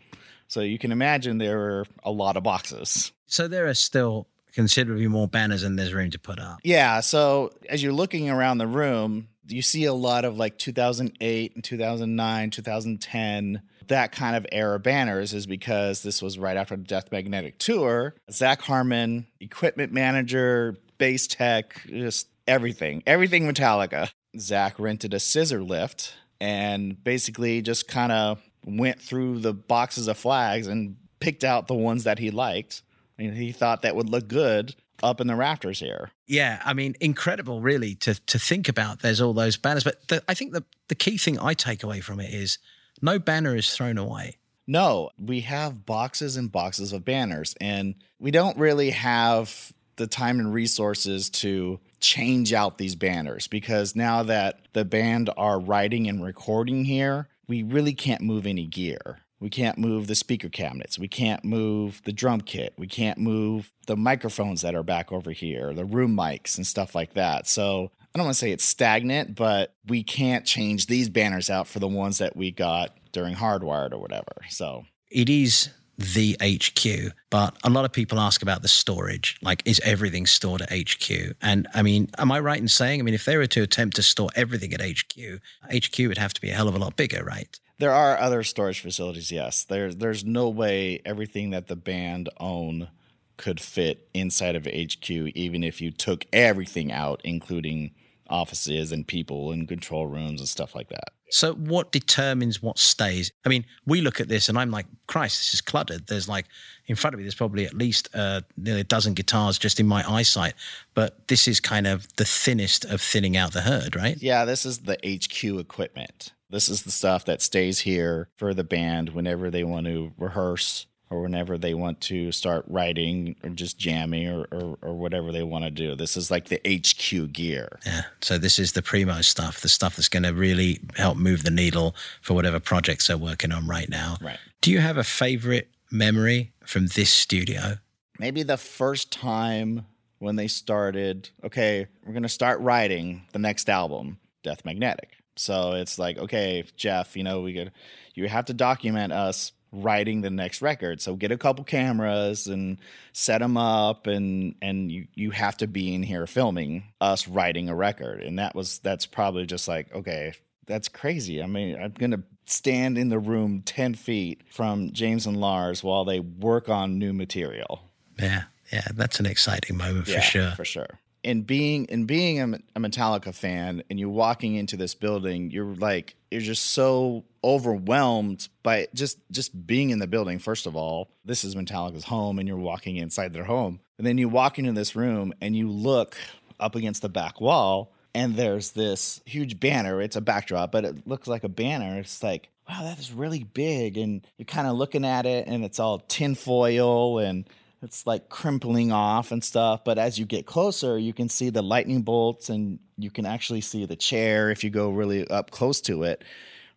So 0.50 0.60
you 0.60 0.78
can 0.78 0.92
imagine 0.92 1.38
there 1.38 1.62
are 1.62 1.86
a 2.04 2.12
lot 2.12 2.36
of 2.36 2.44
boxes. 2.44 3.14
So 3.28 3.48
there 3.48 3.68
are 3.68 3.74
still 3.74 4.28
considerably 4.52 5.08
more 5.08 5.28
banners 5.28 5.62
than 5.62 5.78
there's 5.78 5.94
room 5.94 6.12
to 6.12 6.20
put 6.20 6.38
up. 6.38 6.60
Yeah. 6.64 7.00
So 7.00 7.52
as 7.70 7.82
you're 7.82 7.94
looking 7.94 8.30
around 8.30 8.58
the 8.58 8.68
room, 8.68 9.30
you 9.48 9.62
see 9.62 9.86
a 9.86 9.94
lot 9.94 10.26
of 10.26 10.38
like 10.38 10.58
2008 10.58 11.56
and 11.56 11.64
2009, 11.64 12.50
2010, 12.50 13.62
that 13.88 14.12
kind 14.12 14.36
of 14.36 14.46
era 14.52 14.80
banners 14.80 15.34
is 15.34 15.48
because 15.48 16.04
this 16.04 16.22
was 16.22 16.38
right 16.38 16.58
after 16.58 16.76
the 16.76 16.84
Death 16.84 17.10
Magnetic 17.10 17.58
tour. 17.58 18.16
Zach 18.30 18.62
Harmon, 18.62 19.28
equipment 19.40 19.94
manager, 19.94 20.76
bass 20.98 21.26
tech, 21.28 21.82
just 21.88 22.28
everything, 22.46 23.02
everything 23.08 23.48
Metallica. 23.48 24.10
Zach 24.38 24.80
rented 24.80 25.14
a 25.14 25.20
scissor 25.20 25.64
lift 25.64 26.16
and 26.40 27.02
basically 27.04 27.62
just 27.62 27.88
kind 27.88 28.12
of 28.12 28.42
went 28.66 29.02
through 29.02 29.40
the 29.40 29.54
boxes 29.54 30.08
of 30.08 30.18
flags 30.18 30.68
and 30.68 30.98
picked 31.20 31.44
out 31.44 31.68
the 31.68 31.74
ones 31.74 32.04
that 32.04 32.20
he 32.20 32.32
liked. 32.32 32.84
I 33.18 33.24
mean, 33.24 33.34
he 33.34 33.52
thought 33.52 33.82
that 33.82 33.96
would 33.96 34.10
look 34.10 34.28
good 34.28 34.76
up 35.04 35.22
in 35.22 35.28
the 35.28 35.36
rafters 35.36 35.80
here. 35.80 36.12
Yeah, 36.28 36.62
I 36.66 36.74
mean, 36.74 36.96
incredible, 37.00 37.62
really, 37.62 37.96
to 37.96 38.16
to 38.16 38.40
think 38.40 38.68
about. 38.68 39.02
There's 39.02 39.22
all 39.22 39.34
those 39.34 39.58
banners, 39.58 39.84
but 39.84 40.08
the, 40.08 40.24
I 40.28 40.34
think 40.34 40.54
the 40.54 40.64
the 40.88 40.96
key 40.96 41.18
thing 41.18 41.40
I 41.40 41.54
take 41.54 41.84
away 41.84 42.02
from 42.02 42.20
it 42.20 42.34
is 42.34 42.58
no 43.02 43.20
banner 43.20 43.56
is 43.56 43.74
thrown 43.74 43.98
away. 43.98 44.38
No, 44.68 45.12
we 45.18 45.42
have 45.42 45.86
boxes 45.86 46.36
and 46.36 46.52
boxes 46.52 46.92
of 46.92 47.06
banners, 47.06 47.56
and 47.62 47.96
we 48.20 48.32
don't 48.32 48.58
really 48.58 48.90
have 48.90 49.72
the 49.96 50.08
time 50.08 50.40
and 50.40 50.54
resources 50.54 51.30
to 51.30 51.80
change 52.00 52.54
out 52.54 52.78
these 52.78 52.96
banners 52.96 53.48
because 53.48 53.96
now 53.96 54.24
that 54.24 54.60
the 54.74 54.86
band 54.86 55.30
are 55.38 55.60
writing 55.60 56.08
and 56.08 56.24
recording 56.24 56.86
here, 56.86 57.28
we 57.48 57.64
really 57.64 57.94
can't 57.94 58.22
move 58.22 58.46
any 58.46 58.66
gear. 58.66 59.20
We 59.40 59.50
can't 59.50 59.78
move 59.78 60.08
the 60.08 60.16
speaker 60.16 60.50
cabinets. 60.50 60.98
We 60.98 61.08
can't 61.08 61.46
move 61.46 62.02
the 62.06 62.12
drum 62.12 62.42
kit. 62.42 62.74
We 62.78 62.88
can't 62.88 63.20
move 63.20 63.72
the 63.86 63.96
microphones 63.96 64.62
that 64.62 64.74
are 64.74 64.84
back 64.84 65.12
over 65.12 65.32
here, 65.32 65.74
the 65.74 65.86
room 65.86 66.16
mics 66.16 66.58
and 66.58 66.66
stuff 66.66 66.96
like 66.96 67.14
that. 67.14 67.48
So 67.48 67.92
I 68.02 68.18
don't 68.18 68.26
want 68.26 68.36
to 68.36 68.40
say 68.40 68.52
it's 68.52 68.66
stagnant, 68.66 69.36
but 69.36 69.76
we 69.86 70.02
can't 70.02 70.44
change 70.44 70.88
these 70.88 71.10
banners 71.10 71.50
out 71.52 71.68
for 71.68 71.78
the 71.80 71.88
ones 71.88 72.18
that 72.18 72.36
we 72.36 72.52
got 72.52 72.98
during 73.12 73.36
Hardwired 73.36 73.94
or 73.94 74.00
whatever. 74.00 74.34
So 74.50 74.86
it 75.12 75.30
is 75.30 75.70
the 75.98 76.38
HQ, 76.42 77.14
but 77.30 77.58
a 77.64 77.70
lot 77.70 77.86
of 77.86 77.92
people 77.92 78.20
ask 78.20 78.42
about 78.42 78.62
the 78.62 78.68
storage. 78.68 79.38
Like, 79.42 79.64
is 79.66 79.82
everything 79.84 80.26
stored 80.28 80.62
at 80.62 80.72
HQ? 80.72 81.36
And 81.42 81.68
I 81.74 81.82
mean, 81.82 82.10
am 82.18 82.32
I 82.32 82.40
right 82.40 82.60
in 82.60 82.68
saying, 82.68 83.00
I 83.00 83.04
mean, 83.04 83.16
if 83.16 83.26
they 83.26 83.38
were 83.38 83.48
to 83.48 83.64
attempt 83.64 83.96
to 83.96 84.04
store 84.04 84.30
everything 84.36 84.74
at 84.74 84.82
HQ, 84.82 85.42
HQ 85.74 86.00
would 86.08 86.18
have 86.18 86.34
to 86.34 86.42
be 86.42 86.50
a 86.50 86.54
hell 86.54 86.68
of 86.68 86.76
a 86.76 86.80
lot 86.80 86.96
bigger, 86.96 87.24
right? 87.24 87.60
There 87.80 87.94
are 87.94 88.18
other 88.18 88.44
storage 88.44 88.80
facilities, 88.80 89.32
yes. 89.32 89.64
There's 89.64 89.98
there's 89.98 90.26
no 90.26 90.50
way 90.50 91.02
everything 91.06 91.52
that 91.52 91.68
the 91.68 91.76
band 91.76 92.30
own 92.40 92.90
could 93.38 93.60
fit 93.60 94.10
inside 94.14 94.56
of 94.56 94.66
HQ, 94.66 95.10
even 95.10 95.64
if 95.64 95.80
you 95.80 95.92
took 95.92 96.26
everything 96.34 96.92
out, 96.92 97.22
including 97.24 97.92
offices 98.30 98.92
and 98.92 99.08
people 99.08 99.52
and 99.52 99.68
control 99.68 100.08
rooms 100.08 100.42
and 100.42 100.50
stuff 100.50 100.76
like 100.76 100.90
that. 100.90 101.14
So, 101.30 101.54
what 101.54 101.92
determines 101.92 102.62
what 102.62 102.80
stays? 102.80 103.32
I 103.46 103.50
mean, 103.50 103.66
we 103.86 104.02
look 104.02 104.22
at 104.22 104.30
this 104.30 104.50
and 104.50 104.58
I'm 104.58 104.72
like, 104.72 104.86
Christ, 105.08 105.40
this 105.40 105.54
is 105.56 105.62
cluttered. 105.62 106.08
There's 106.08 106.30
like, 106.30 106.46
in 106.86 106.96
front 106.96 107.14
of 107.14 107.18
me, 107.18 107.24
there's 107.24 107.36
probably 107.36 107.66
at 107.66 107.74
least 107.74 108.10
uh, 108.14 108.42
nearly 108.56 108.82
a 108.82 108.86
dozen 108.86 109.14
guitars 109.14 109.58
just 109.58 109.80
in 109.80 109.88
my 109.88 110.10
eyesight. 110.10 110.54
But 110.94 111.28
this 111.28 111.48
is 111.48 111.60
kind 111.60 111.86
of 111.86 112.08
the 112.16 112.26
thinnest 112.26 112.86
of 112.86 113.02
thinning 113.02 113.36
out 113.36 113.52
the 113.52 113.62
herd, 113.62 113.96
right? 113.96 114.18
Yeah, 114.22 114.46
this 114.46 114.66
is 114.66 114.80
the 114.80 114.98
HQ 115.06 115.60
equipment. 115.60 116.34
This 116.50 116.70
is 116.70 116.84
the 116.84 116.92
stuff 116.92 117.26
that 117.26 117.42
stays 117.42 117.80
here 117.80 118.30
for 118.38 118.54
the 118.54 118.64
band 118.64 119.10
whenever 119.10 119.52
they 119.52 119.66
want 119.66 119.86
to 119.88 120.14
rehearse 120.18 120.88
or 121.10 121.22
whenever 121.22 121.58
they 121.58 121.74
want 121.74 122.02
to 122.02 122.32
start 122.32 122.66
writing 122.68 123.36
or 123.44 123.50
just 123.50 123.78
jamming 123.78 124.28
or, 124.28 124.46
or, 124.52 124.78
or, 124.82 124.94
whatever 124.94 125.32
they 125.32 125.44
want 125.44 125.64
to 125.64 125.72
do. 125.72 125.96
This 125.96 126.18
is 126.18 126.30
like 126.30 126.50
the 126.50 126.60
HQ 126.66 127.32
gear. 127.32 127.80
Yeah. 127.86 128.04
So 128.22 128.38
this 128.38 128.60
is 128.60 128.74
the 128.74 128.82
primo 128.82 129.22
stuff, 129.22 129.62
the 129.62 129.70
stuff 129.70 129.96
that's 129.96 130.10
going 130.10 130.24
to 130.24 130.34
really 130.34 130.80
help 130.96 131.18
move 131.18 131.44
the 131.44 131.52
needle 131.52 131.96
for 132.22 132.34
whatever 132.34 132.60
projects 132.60 133.08
they're 133.08 133.18
working 133.18 133.52
on 133.52 133.68
right 133.68 133.90
now. 133.90 134.18
Right. 134.22 134.40
Do 134.62 134.72
you 134.72 134.80
have 134.80 134.98
a 134.98 135.04
favorite 135.04 135.70
memory 135.92 136.52
from 136.66 136.88
this 136.88 137.10
studio? 137.10 137.78
Maybe 138.20 138.44
the 138.44 138.58
first 138.58 139.12
time 139.12 139.86
when 140.20 140.36
they 140.36 140.48
started, 140.48 141.30
okay, 141.44 141.88
we're 142.06 142.14
going 142.14 142.24
to 142.24 142.30
start 142.30 142.60
writing 142.60 143.24
the 143.32 143.40
next 143.40 143.70
album, 143.70 144.18
Death 144.44 144.66
Magnetic. 144.66 145.12
So 145.36 145.74
it's 145.74 146.00
like, 146.00 146.18
okay, 146.18 146.66
Jeff, 146.76 147.16
you 147.16 147.24
know, 147.24 147.42
we 147.42 147.54
could, 147.54 147.72
you 148.16 148.28
have 148.28 148.46
to 148.46 148.54
document 148.54 149.14
us 149.14 149.52
writing 149.84 150.22
the 150.22 150.30
next 150.30 150.62
record. 150.62 151.02
So 151.02 151.16
get 151.16 151.32
a 151.32 151.38
couple 151.38 151.64
cameras 151.64 152.48
and 152.48 152.78
set 153.14 153.40
them 153.40 153.58
up 153.58 154.08
and 154.08 154.56
and 154.62 154.92
you 154.92 155.08
you 155.14 155.32
have 155.32 155.58
to 155.58 155.68
be 155.68 155.94
in 155.94 156.04
here 156.04 156.28
filming 156.28 156.92
us 157.00 157.28
writing 157.28 157.70
a 157.70 157.76
record. 157.76 158.22
And 158.22 158.40
that 158.40 158.56
was 158.56 158.80
that's 158.80 159.06
probably 159.06 159.46
just 159.46 159.68
like 159.68 159.94
okay, 159.94 160.34
that's 160.66 160.90
crazy. 160.90 161.42
I 161.42 161.48
mean, 161.48 161.82
I'm 161.82 161.92
going 161.92 162.12
to 162.12 162.24
stand 162.46 162.98
in 162.98 163.10
the 163.10 163.20
room 163.20 163.62
10 163.66 163.96
feet 163.96 164.44
from 164.52 164.92
James 164.92 165.26
and 165.26 165.38
Lars 165.38 165.84
while 165.84 166.06
they 166.06 166.20
work 166.20 166.70
on 166.70 167.00
new 167.00 167.14
material. 167.14 167.82
Yeah, 168.20 168.44
yeah, 168.72 168.88
that's 168.94 169.20
an 169.20 169.26
exciting 169.26 169.78
moment 169.78 170.08
for 170.08 170.22
sure. 170.22 170.52
For 170.52 170.66
sure. 170.66 171.00
And 171.28 171.46
being 171.46 171.90
and 171.90 172.08
being 172.08 172.40
a, 172.40 172.60
a 172.76 172.80
Metallica 172.80 173.36
fan, 173.36 173.84
and 173.90 174.00
you're 174.00 174.08
walking 174.08 174.56
into 174.56 174.78
this 174.78 174.96
building, 174.96 175.52
you're 175.52 175.76
like 175.76 176.16
you're 176.32 176.40
just 176.40 176.72
so 176.72 177.26
overwhelmed 177.44 178.48
by 178.64 178.88
just 178.94 179.20
just 179.30 179.68
being 179.68 179.90
in 179.90 180.00
the 180.00 180.08
building. 180.08 180.40
First 180.40 180.66
of 180.66 180.78
all, 180.78 181.10
this 181.26 181.44
is 181.44 181.54
Metallica's 181.54 182.06
home, 182.06 182.40
and 182.40 182.48
you're 182.48 182.58
walking 182.58 182.96
inside 182.96 183.34
their 183.34 183.44
home, 183.44 183.82
and 183.98 184.08
then 184.08 184.18
you 184.18 184.30
walk 184.30 184.58
into 184.58 184.72
this 184.72 184.96
room 184.96 185.34
and 185.42 185.54
you 185.54 185.70
look 185.70 186.16
up 186.62 186.76
against 186.76 187.02
the 187.02 187.10
back 187.10 187.42
wall, 187.42 187.94
and 188.16 188.38
there's 188.38 188.72
this 188.72 189.22
huge 189.26 189.60
banner. 189.60 190.02
It's 190.02 190.16
a 190.16 190.22
backdrop, 190.22 190.72
but 190.72 190.86
it 190.86 191.06
looks 191.06 191.28
like 191.28 191.44
a 191.44 191.50
banner. 191.50 192.00
It's 192.00 192.24
like 192.24 192.50
wow, 192.70 192.84
that 192.84 193.00
is 193.00 193.12
really 193.12 193.44
big, 193.44 193.98
and 193.98 194.26
you're 194.38 194.46
kind 194.46 194.68
of 194.68 194.78
looking 194.78 195.06
at 195.06 195.26
it, 195.26 195.48
and 195.48 195.66
it's 195.66 195.80
all 195.80 196.00
tinfoil 196.00 197.20
and 197.20 197.50
it's 197.82 198.08
like 198.08 198.30
crimpling 198.30 198.92
off 198.92 199.32
and 199.32 199.44
stuff. 199.44 199.84
But 199.84 199.98
as 199.98 200.18
you 200.18 200.26
get 200.26 200.46
closer, 200.46 200.98
you 200.98 201.14
can 201.14 201.30
see 201.30 201.50
the 201.50 201.62
lightning 201.62 202.02
bolts 202.02 202.50
and 202.50 202.80
you 202.98 203.12
can 203.12 203.26
actually 203.26 203.62
see 203.62 203.86
the 203.86 203.96
chair 203.96 204.50
if 204.50 204.64
you 204.64 204.70
go 204.70 204.90
really 204.90 205.28
up 205.28 205.52
close 205.52 205.82
to 205.82 206.04
it. 206.04 206.24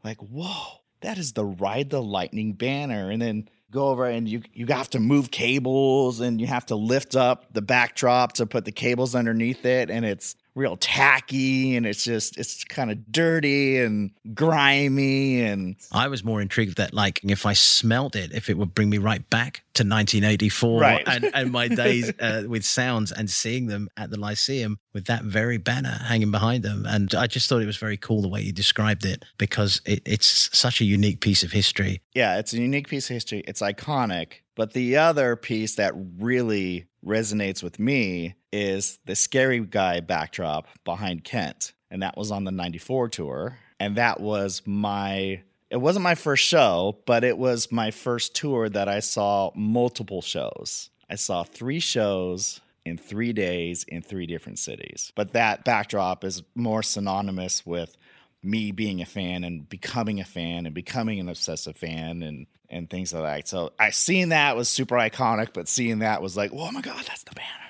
Like, 0.04 0.18
whoa, 0.18 0.80
that 1.00 1.18
is 1.18 1.32
the 1.32 1.44
Ride 1.44 1.90
the 1.90 2.02
Lightning 2.02 2.52
banner. 2.52 3.10
And 3.10 3.20
then 3.20 3.48
go 3.70 3.88
over 3.88 4.04
and 4.04 4.28
you 4.28 4.42
you 4.52 4.66
have 4.66 4.90
to 4.90 5.00
move 5.00 5.30
cables 5.30 6.20
and 6.20 6.40
you 6.40 6.46
have 6.46 6.66
to 6.66 6.74
lift 6.74 7.16
up 7.16 7.52
the 7.52 7.62
backdrop 7.62 8.32
to 8.32 8.46
put 8.46 8.64
the 8.64 8.72
cables 8.72 9.14
underneath 9.14 9.64
it 9.64 9.90
and 9.90 10.04
it's 10.04 10.34
real 10.54 10.76
tacky 10.76 11.76
and 11.76 11.86
it's 11.86 12.02
just 12.04 12.36
it's 12.38 12.64
kind 12.64 12.90
of 12.90 13.12
dirty 13.12 13.78
and 13.78 14.10
grimy 14.34 15.42
and 15.42 15.76
I 15.92 16.08
was 16.08 16.24
more 16.24 16.40
intrigued 16.40 16.76
that 16.78 16.92
like 16.92 17.20
if 17.22 17.46
I 17.46 17.52
smelt 17.52 18.16
it, 18.16 18.32
if 18.32 18.50
it 18.50 18.58
would 18.58 18.74
bring 18.74 18.90
me 18.90 18.98
right 18.98 19.28
back 19.30 19.62
to 19.74 19.82
1984 19.82 20.80
Right. 20.80 21.04
and, 21.06 21.30
and 21.32 21.52
my 21.52 21.68
days 21.68 22.12
uh, 22.20 22.44
with 22.48 22.64
sounds 22.64 23.12
and 23.12 23.30
seeing 23.30 23.66
them 23.66 23.88
at 23.96 24.10
the 24.10 24.18
Lyceum 24.18 24.78
with 24.92 25.06
that 25.06 25.24
very 25.24 25.58
banner 25.58 26.00
hanging 26.04 26.30
behind 26.30 26.62
them. 26.62 26.84
And 26.86 27.14
I 27.14 27.26
just 27.26 27.48
thought 27.48 27.62
it 27.62 27.66
was 27.66 27.76
very 27.76 27.96
cool 27.96 28.22
the 28.22 28.28
way 28.28 28.40
you 28.40 28.52
described 28.52 29.04
it 29.04 29.24
because 29.38 29.80
it, 29.84 30.02
it's 30.04 30.56
such 30.56 30.80
a 30.80 30.84
unique 30.84 31.20
piece 31.20 31.42
of 31.42 31.52
history. 31.52 32.00
yeah, 32.14 32.38
it's 32.38 32.52
a 32.52 32.58
unique 32.58 32.88
piece 32.88 33.08
of 33.08 33.14
history. 33.14 33.44
It's 33.46 33.60
iconic. 33.62 34.42
But 34.56 34.72
the 34.72 34.96
other 34.96 35.36
piece 35.36 35.76
that 35.76 35.94
really 36.18 36.86
resonates 37.04 37.62
with 37.62 37.78
me 37.78 38.34
is 38.52 38.98
the 39.06 39.16
scary 39.16 39.60
guy 39.60 40.00
backdrop 40.00 40.66
behind 40.84 41.24
Kent. 41.24 41.72
And 41.90 42.02
that 42.02 42.16
was 42.16 42.30
on 42.30 42.44
the 42.44 42.50
94 42.50 43.08
tour. 43.08 43.58
And 43.78 43.96
that 43.96 44.20
was 44.20 44.62
my, 44.66 45.42
it 45.70 45.78
wasn't 45.80 46.02
my 46.02 46.14
first 46.14 46.44
show, 46.44 46.98
but 47.06 47.24
it 47.24 47.38
was 47.38 47.72
my 47.72 47.90
first 47.90 48.34
tour 48.34 48.68
that 48.68 48.88
I 48.88 49.00
saw 49.00 49.50
multiple 49.54 50.20
shows. 50.20 50.90
I 51.08 51.14
saw 51.14 51.42
three 51.42 51.80
shows 51.80 52.60
in 52.84 52.96
three 52.96 53.32
days 53.32 53.84
in 53.84 54.02
three 54.02 54.26
different 54.26 54.58
cities. 54.58 55.12
But 55.14 55.32
that 55.32 55.64
backdrop 55.64 56.24
is 56.24 56.42
more 56.54 56.82
synonymous 56.82 57.64
with 57.66 57.96
me 58.42 58.72
being 58.72 59.02
a 59.02 59.06
fan 59.06 59.44
and 59.44 59.68
becoming 59.68 60.20
a 60.20 60.24
fan 60.24 60.66
and 60.66 60.74
becoming 60.74 61.20
an 61.20 61.28
obsessive 61.28 61.76
fan 61.76 62.22
and 62.22 62.46
and 62.70 62.88
things 62.88 63.12
like 63.12 63.22
that. 63.22 63.48
So 63.48 63.72
I 63.78 63.90
seen 63.90 64.28
that 64.28 64.56
was 64.56 64.68
super 64.68 64.94
iconic, 64.94 65.48
but 65.52 65.68
seeing 65.68 65.98
that 65.98 66.22
was 66.22 66.36
like, 66.36 66.52
oh 66.54 66.70
my 66.70 66.80
god, 66.80 67.04
that's 67.06 67.24
the 67.24 67.34
banner. 67.34 67.69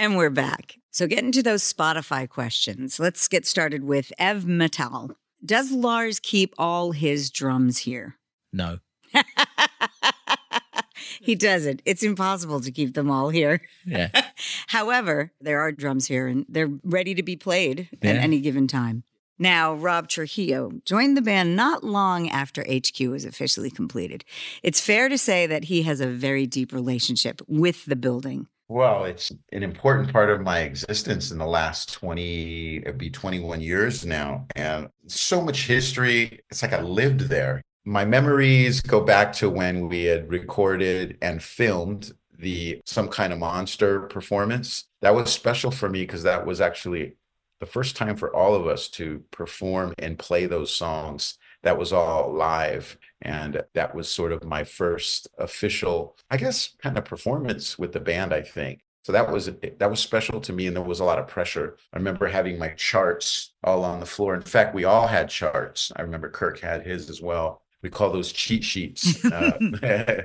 And 0.00 0.16
we're 0.16 0.30
back. 0.30 0.76
So, 0.92 1.08
getting 1.08 1.32
to 1.32 1.42
those 1.42 1.72
Spotify 1.72 2.28
questions, 2.28 3.00
let's 3.00 3.26
get 3.26 3.44
started 3.44 3.82
with 3.82 4.12
Ev 4.16 4.46
Metal. 4.46 5.10
Does 5.44 5.72
Lars 5.72 6.20
keep 6.20 6.54
all 6.56 6.92
his 6.92 7.30
drums 7.30 7.78
here? 7.78 8.14
No. 8.52 8.78
he 11.20 11.34
doesn't. 11.34 11.82
It's 11.84 12.04
impossible 12.04 12.60
to 12.60 12.70
keep 12.70 12.94
them 12.94 13.10
all 13.10 13.30
here. 13.30 13.60
Yeah. 13.84 14.10
However, 14.68 15.32
there 15.40 15.58
are 15.58 15.72
drums 15.72 16.06
here 16.06 16.28
and 16.28 16.46
they're 16.48 16.70
ready 16.84 17.16
to 17.16 17.24
be 17.24 17.34
played 17.34 17.88
at 18.00 18.16
any 18.16 18.38
given 18.38 18.68
time. 18.68 19.02
Now, 19.36 19.74
Rob 19.74 20.08
Trujillo 20.08 20.80
joined 20.84 21.16
the 21.16 21.22
band 21.22 21.56
not 21.56 21.82
long 21.82 22.28
after 22.28 22.62
HQ 22.62 23.00
was 23.08 23.24
officially 23.24 23.70
completed. 23.70 24.24
It's 24.62 24.80
fair 24.80 25.08
to 25.08 25.18
say 25.18 25.48
that 25.48 25.64
he 25.64 25.82
has 25.82 26.00
a 26.00 26.06
very 26.06 26.46
deep 26.46 26.72
relationship 26.72 27.42
with 27.48 27.84
the 27.86 27.96
building. 27.96 28.46
Well, 28.70 29.06
it's 29.06 29.32
an 29.52 29.62
important 29.62 30.12
part 30.12 30.28
of 30.28 30.42
my 30.42 30.60
existence 30.60 31.30
in 31.30 31.38
the 31.38 31.46
last 31.46 31.90
20, 31.94 32.76
it'd 32.78 32.98
be 32.98 33.08
21 33.08 33.62
years 33.62 34.04
now. 34.04 34.46
And 34.56 34.90
so 35.06 35.40
much 35.40 35.66
history. 35.66 36.40
It's 36.50 36.62
like 36.62 36.74
I 36.74 36.82
lived 36.82 37.20
there. 37.22 37.62
My 37.86 38.04
memories 38.04 38.82
go 38.82 39.00
back 39.00 39.32
to 39.34 39.48
when 39.48 39.88
we 39.88 40.04
had 40.04 40.28
recorded 40.28 41.16
and 41.22 41.42
filmed 41.42 42.12
the 42.38 42.82
Some 42.84 43.08
Kind 43.08 43.32
of 43.32 43.38
Monster 43.38 44.00
performance. 44.02 44.84
That 45.00 45.14
was 45.14 45.32
special 45.32 45.70
for 45.70 45.88
me 45.88 46.02
because 46.02 46.22
that 46.24 46.44
was 46.44 46.60
actually 46.60 47.14
the 47.60 47.66
first 47.66 47.96
time 47.96 48.16
for 48.16 48.34
all 48.36 48.54
of 48.54 48.66
us 48.66 48.88
to 48.88 49.24
perform 49.30 49.94
and 49.98 50.18
play 50.18 50.44
those 50.44 50.74
songs 50.74 51.38
that 51.62 51.78
was 51.78 51.92
all 51.92 52.32
live 52.32 52.98
and 53.22 53.62
that 53.74 53.94
was 53.94 54.08
sort 54.08 54.32
of 54.32 54.44
my 54.44 54.64
first 54.64 55.28
official 55.38 56.16
i 56.30 56.36
guess 56.36 56.76
kind 56.82 56.96
of 56.98 57.04
performance 57.04 57.78
with 57.78 57.92
the 57.92 58.00
band 58.00 58.32
i 58.32 58.42
think. 58.42 58.80
So 59.04 59.12
that 59.12 59.30
was 59.32 59.46
that 59.78 59.90
was 59.90 60.00
special 60.00 60.38
to 60.40 60.52
me 60.52 60.66
and 60.66 60.76
there 60.76 60.82
was 60.82 61.00
a 61.00 61.04
lot 61.04 61.18
of 61.18 61.26
pressure. 61.28 61.78
I 61.94 61.96
remember 61.96 62.26
having 62.26 62.58
my 62.58 62.68
charts 62.70 63.54
all 63.64 63.82
on 63.84 64.00
the 64.00 64.06
floor. 64.06 64.34
In 64.34 64.42
fact 64.42 64.74
we 64.74 64.84
all 64.84 65.06
had 65.06 65.30
charts. 65.30 65.90
I 65.96 66.02
remember 66.02 66.28
kirk 66.28 66.60
had 66.60 66.84
his 66.86 67.08
as 67.08 67.22
well 67.22 67.62
we 67.82 67.90
call 67.90 68.10
those 68.10 68.32
cheat 68.32 68.64
sheets 68.64 69.24
uh, 69.32 69.58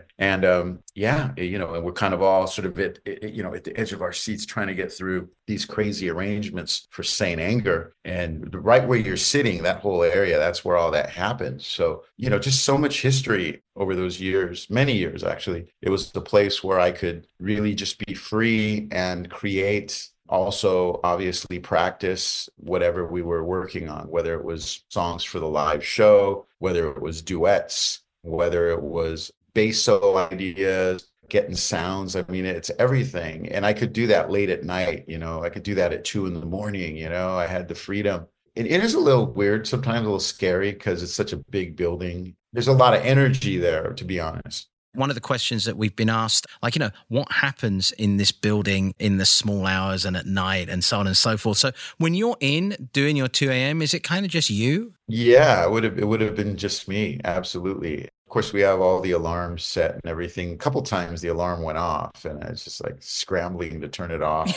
and 0.17 0.45
um, 0.45 0.79
yeah 0.95 1.31
you 1.38 1.57
know 1.57 1.74
and 1.74 1.83
we're 1.83 1.91
kind 1.91 2.13
of 2.13 2.22
all 2.22 2.48
sort 2.48 2.65
of 2.65 2.79
at 2.79 3.00
you 3.24 3.43
know 3.43 3.53
at 3.53 3.63
the 3.63 3.77
edge 3.77 3.93
of 3.93 4.01
our 4.01 4.13
seats 4.13 4.45
trying 4.45 4.67
to 4.67 4.75
get 4.75 4.91
through 4.91 5.29
these 5.48 5.65
crazy 5.65 6.10
arrangements 6.10 6.88
for 6.89 7.03
saint 7.03 7.41
anger. 7.41 7.93
And 8.05 8.53
right 8.53 8.88
where 8.88 8.98
you're 8.98 9.17
sitting 9.17 9.63
that 9.63 9.79
whole 9.79 10.03
area 10.03 10.38
that's 10.38 10.63
where 10.63 10.77
all 10.77 10.91
that 10.91 11.10
happens 11.10 11.65
so 11.65 12.03
you 12.17 12.29
know 12.29 12.39
just 12.39 12.63
so 12.65 12.77
much 12.77 13.01
history 13.01 13.62
over 13.75 13.95
those 13.95 14.19
years 14.19 14.69
many 14.69 14.93
years 14.98 15.24
actually. 15.24 15.67
It 15.81 15.89
was 15.89 16.12
the 16.12 16.22
place 16.22 16.63
where 16.63 16.79
i 16.79 16.91
could 16.91 17.27
really 17.39 17.75
just 17.75 18.03
be 18.05 18.13
free 18.13 18.88
and 18.91 19.29
create 19.29 20.10
also 20.29 20.99
obviously 21.03 21.59
practice 21.59 22.49
whatever 22.57 23.05
we 23.05 23.21
were 23.21 23.43
working 23.43 23.89
on 23.89 24.07
whether 24.07 24.33
it 24.33 24.43
was 24.43 24.83
songs 24.89 25.23
for 25.23 25.39
the 25.39 25.47
live 25.47 25.85
show 25.85 26.45
whether 26.59 26.89
it 26.89 27.01
was 27.01 27.21
duets 27.21 28.01
whether 28.21 28.69
it 28.69 28.81
was 28.81 29.31
bass 29.53 29.81
solo 29.81 30.17
ideas 30.17 31.07
getting 31.29 31.55
sounds. 31.55 32.15
I 32.15 32.23
mean 32.27 32.45
it's 32.45 32.71
everything. 32.79 33.49
And 33.49 33.65
i 33.65 33.73
could 33.73 33.93
do 33.93 34.07
that 34.07 34.29
late 34.29 34.49
at 34.49 34.63
night 34.63 35.05
you 35.07 35.17
know 35.17 35.43
i 35.43 35.49
could 35.49 35.63
do 35.63 35.75
that 35.75 35.93
at 35.93 36.05
two 36.05 36.25
in 36.25 36.33
the 36.33 36.45
morning 36.45 36.95
you 36.97 37.09
know 37.09 37.37
i 37.37 37.47
had 37.47 37.67
the 37.67 37.75
freedom. 37.75 38.27
It, 38.55 38.67
it 38.67 38.83
is 38.83 38.93
a 38.93 38.99
little 38.99 39.25
weird 39.25 39.67
sometimes 39.67 40.01
a 40.01 40.03
little 40.03 40.19
scary 40.19 40.71
because 40.71 41.01
it's 41.01 41.13
such 41.13 41.33
a 41.33 41.37
big 41.37 41.75
building. 41.75 42.35
There's 42.51 42.67
a 42.67 42.73
lot 42.73 42.93
of 42.93 43.03
energy 43.03 43.57
there 43.57 43.93
to 43.93 44.05
be 44.05 44.19
honest 44.19 44.69
one 44.93 45.09
of 45.09 45.15
the 45.15 45.21
questions 45.21 45.65
that 45.65 45.77
we've 45.77 45.95
been 45.95 46.09
asked, 46.09 46.47
like, 46.62 46.75
you 46.75 46.79
know, 46.79 46.91
what 47.07 47.31
happens 47.31 47.91
in 47.93 48.17
this 48.17 48.31
building 48.31 48.93
in 49.00 49.17
the 49.17 49.25
small 49.25 49.65
hours 49.65 50.05
and 50.05 50.15
at 50.15 50.25
night 50.25 50.69
and 50.69 50.83
so 50.83 51.00
on 51.00 51.07
and 51.07 51.17
so 51.17 51.38
forth. 51.38 51.57
So 51.57 51.71
when 51.97 52.13
you're 52.13 52.38
in 52.39 52.89
doing 52.93 53.15
your 53.15 53.27
2 53.27 53.50
a.m., 53.50 53.81
is 53.81 53.93
it 53.93 54.01
kind 54.01 54.25
of 54.25 54.31
just 54.31 54.50
you? 54.50 54.93
Yeah, 55.07 55.63
it 55.65 55.71
would 55.71 55.83
have 55.83 56.00
it 56.00 56.07
would 56.07 56.21
have 56.21 56.35
been 56.35 56.57
just 56.57 56.88
me. 56.88 57.19
Absolutely 57.23 58.09
course, 58.33 58.51
we 58.51 58.61
have 58.61 58.81
all 58.81 58.99
the 58.99 59.11
alarms 59.11 59.63
set 59.63 59.93
and 59.93 60.05
everything. 60.05 60.53
A 60.53 60.57
couple 60.57 60.81
times 60.81 61.21
the 61.21 61.27
alarm 61.27 61.61
went 61.61 61.77
off, 61.77 62.25
and 62.25 62.43
I 62.43 62.49
was 62.49 62.63
just 62.63 62.83
like 62.83 62.97
scrambling 62.99 63.79
to 63.81 63.87
turn 63.87 64.09
it 64.09 64.23
off, 64.23 64.51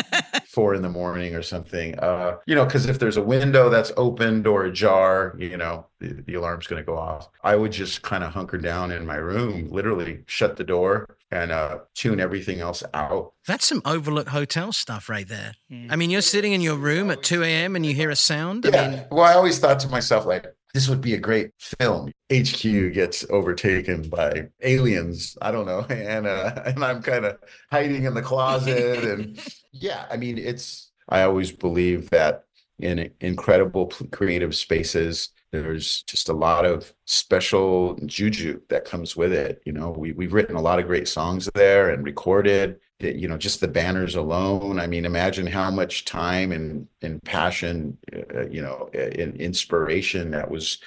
four 0.44 0.74
in 0.74 0.82
the 0.82 0.88
morning 0.88 1.34
or 1.36 1.42
something. 1.42 1.96
Uh, 2.00 2.38
you 2.46 2.56
know, 2.56 2.64
because 2.64 2.86
if 2.86 2.98
there's 2.98 3.16
a 3.16 3.22
window 3.22 3.70
that's 3.70 3.92
opened 3.96 4.48
or 4.48 4.64
ajar, 4.64 5.36
you 5.38 5.56
know, 5.56 5.86
the, 6.00 6.14
the 6.26 6.34
alarm's 6.34 6.66
going 6.66 6.82
to 6.82 6.86
go 6.86 6.98
off. 6.98 7.28
I 7.44 7.54
would 7.54 7.70
just 7.70 8.02
kind 8.02 8.24
of 8.24 8.32
hunker 8.32 8.58
down 8.58 8.90
in 8.90 9.06
my 9.06 9.16
room, 9.16 9.70
literally 9.70 10.24
shut 10.26 10.56
the 10.56 10.64
door 10.64 11.16
and 11.30 11.52
uh, 11.52 11.78
tune 11.94 12.18
everything 12.18 12.60
else 12.60 12.82
out. 12.92 13.32
That's 13.46 13.66
some 13.66 13.82
overlook 13.84 14.28
hotel 14.28 14.72
stuff 14.72 15.08
right 15.08 15.26
there. 15.26 15.54
I 15.90 15.96
mean, 15.96 16.10
you're 16.10 16.20
sitting 16.20 16.52
in 16.52 16.60
your 16.60 16.76
room 16.76 17.10
at 17.10 17.22
2 17.22 17.42
a.m. 17.42 17.76
and 17.76 17.86
you 17.86 17.94
hear 17.94 18.10
a 18.10 18.16
sound. 18.16 18.64
Yeah. 18.64 18.82
I 18.82 18.88
mean, 18.88 19.04
well, 19.10 19.24
I 19.24 19.34
always 19.34 19.58
thought 19.58 19.80
to 19.80 19.88
myself, 19.88 20.26
like, 20.26 20.54
this 20.74 20.88
would 20.88 21.00
be 21.00 21.14
a 21.14 21.18
great 21.18 21.50
film. 21.58 22.12
HQ 22.32 22.62
gets 22.92 23.26
overtaken 23.30 24.08
by 24.08 24.48
aliens. 24.62 25.36
I 25.42 25.50
don't 25.50 25.66
know, 25.66 25.80
and 25.90 26.26
uh, 26.26 26.62
and 26.64 26.84
I'm 26.84 27.02
kind 27.02 27.24
of 27.24 27.38
hiding 27.70 28.04
in 28.04 28.14
the 28.14 28.22
closet, 28.22 29.04
and 29.04 29.40
yeah, 29.72 30.06
I 30.10 30.16
mean, 30.16 30.38
it's. 30.38 30.90
I 31.08 31.22
always 31.22 31.52
believe 31.52 32.10
that 32.10 32.44
in 32.78 33.10
incredible 33.20 33.92
creative 34.12 34.54
spaces, 34.54 35.30
there's 35.50 36.02
just 36.04 36.28
a 36.28 36.32
lot 36.32 36.64
of 36.64 36.94
special 37.04 37.98
juju 38.06 38.60
that 38.70 38.86
comes 38.86 39.14
with 39.14 39.32
it. 39.32 39.60
You 39.66 39.72
know, 39.72 39.90
we 39.90 40.12
we've 40.12 40.32
written 40.32 40.56
a 40.56 40.62
lot 40.62 40.78
of 40.78 40.86
great 40.86 41.08
songs 41.08 41.50
there 41.54 41.90
and 41.90 42.04
recorded. 42.04 42.80
You 43.02 43.28
know, 43.28 43.36
just 43.36 43.60
the 43.60 43.68
banners 43.68 44.14
alone. 44.14 44.78
I 44.78 44.86
mean, 44.86 45.04
imagine 45.04 45.46
how 45.46 45.70
much 45.70 46.04
time 46.04 46.52
and 46.52 46.88
and 47.00 47.22
passion, 47.22 47.98
uh, 48.34 48.48
you 48.48 48.62
know, 48.62 48.88
and 48.94 49.36
inspiration 49.36 50.30
that 50.32 50.50
was 50.50 50.78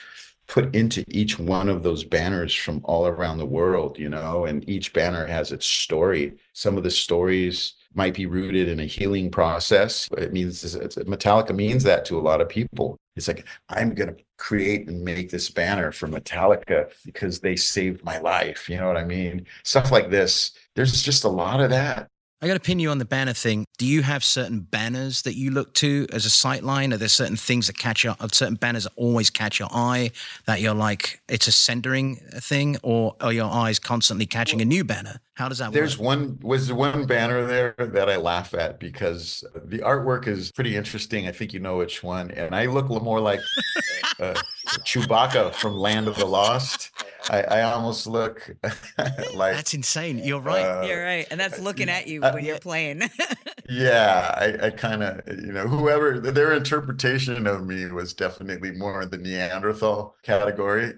put 0.48 0.76
into 0.76 1.04
each 1.08 1.40
one 1.40 1.70
of 1.70 1.84
those 1.84 2.04
banners 2.04 2.54
from 2.54 2.82
all 2.84 3.08
around 3.08 3.38
the 3.38 3.46
world, 3.46 3.98
you 3.98 4.10
know, 4.10 4.46
and 4.46 4.68
each 4.70 4.94
banner 4.94 5.26
has 5.26 5.52
its 5.52 5.66
story. 5.66 6.36
Some 6.54 6.78
of 6.78 6.84
the 6.84 6.92
stories 6.92 7.74
might 7.96 8.14
be 8.14 8.26
rooted 8.26 8.68
in 8.68 8.80
a 8.80 8.86
healing 8.86 9.32
process. 9.32 10.08
It 10.18 10.34
means 10.34 10.64
Metallica 10.64 11.56
means 11.56 11.84
that 11.84 12.06
to 12.06 12.20
a 12.20 12.22
lot 12.22 12.42
of 12.42 12.50
people. 12.50 12.98
It's 13.16 13.30
like, 13.30 13.46
I'm 13.70 13.96
going 13.96 14.14
to 14.14 14.24
create 14.38 14.88
and 14.90 15.04
make 15.04 15.30
this 15.30 15.50
banner 15.50 15.92
for 15.94 16.08
Metallica 16.08 16.92
because 17.06 17.40
they 17.40 17.56
saved 17.56 18.04
my 18.04 18.20
life. 18.20 18.70
You 18.70 18.78
know 18.78 18.88
what 18.88 18.98
I 18.98 19.06
mean? 19.06 19.48
Stuff 19.64 19.92
like 19.92 20.10
this. 20.10 20.52
There's 20.76 21.02
just 21.02 21.24
a 21.24 21.30
lot 21.30 21.62
of 21.62 21.70
that. 21.70 22.08
I 22.42 22.48
got 22.48 22.56
to 22.56 22.60
pin 22.60 22.80
you 22.80 22.90
on 22.90 22.98
the 22.98 23.06
banner 23.06 23.34
thing. 23.34 23.66
Do 23.78 23.88
you 23.88 24.04
have 24.04 24.24
certain 24.24 24.60
banners 24.60 25.22
that 25.22 25.36
you 25.36 25.52
look 25.52 25.74
to 25.76 26.06
as 26.12 26.26
a 26.26 26.30
sightline? 26.30 26.94
Are 26.94 26.98
there 26.98 27.08
certain 27.08 27.38
things 27.38 27.68
that 27.68 27.78
catch 27.78 28.04
your, 28.04 28.16
are 28.20 28.28
certain 28.32 28.56
banners 28.56 28.84
that 28.84 28.92
always 28.98 29.30
catch 29.30 29.58
your 29.58 29.70
eye 29.72 30.12
that 30.46 30.60
you're 30.60 30.76
like, 30.76 31.22
it's 31.30 31.48
a 31.48 31.52
centering 31.52 32.18
thing, 32.18 32.78
or 32.84 33.16
are 33.22 33.32
your 33.32 33.50
eyes 33.50 33.80
constantly 33.80 34.26
catching 34.26 34.62
a 34.62 34.66
new 34.66 34.84
banner? 34.84 35.22
How 35.36 35.48
does 35.48 35.60
that 35.60 35.70
work? 35.70 35.74
There's 35.74 35.98
work? 35.98 36.06
one, 36.06 36.40
was 36.44 36.72
one 36.72 37.06
banner 37.06 37.46
there 37.46 37.74
that 37.80 38.10
I 38.10 38.18
laugh 38.18 38.54
at 38.54 38.80
because 38.80 39.44
the 39.56 39.80
artwork 39.80 40.28
is 40.28 40.52
pretty 40.52 40.76
interesting. 40.76 41.28
I 41.28 41.32
think 41.32 41.54
you 41.54 41.60
know 41.60 41.78
which 41.78 42.04
one. 42.04 42.32
And 42.32 42.54
I 42.54 42.66
look 42.66 42.90
more 42.90 43.22
like 43.22 43.40
uh, 44.20 44.36
Chewbacca 44.80 45.54
from 45.56 45.74
Land 45.74 46.08
of 46.08 46.18
the 46.18 46.26
Lost. 46.26 46.92
I, 47.30 47.42
I 47.44 47.62
almost 47.64 48.08
look 48.08 48.56
like 49.34 49.56
that's 49.56 49.74
insane. 49.74 50.20
You're 50.20 50.40
right. 50.40 50.64
Uh, 50.64 50.86
you're 50.88 51.04
right, 51.04 51.28
and 51.32 51.40
that's 51.40 51.60
looking 51.60 51.90
at 51.90 52.08
you 52.08 52.24
uh, 52.24 52.32
when 52.32 52.46
you're 52.46 52.60
playing. 52.60 53.04
yeah, 53.70 54.34
I, 54.38 54.68
I 54.68 54.70
kind 54.72 55.04
of 55.04 55.22
you 55.28 55.52
know 55.52 55.68
whoever 55.68 56.20
their 56.20 56.54
interpretation 56.54 57.48
of 57.48 57.66
me 57.66 57.86
was 57.88 58.14
definitely 58.14 58.72
more 58.72 59.02
in 59.02 59.10
the 59.10 59.18
Neanderthal 59.18 60.16
category. 60.24 60.94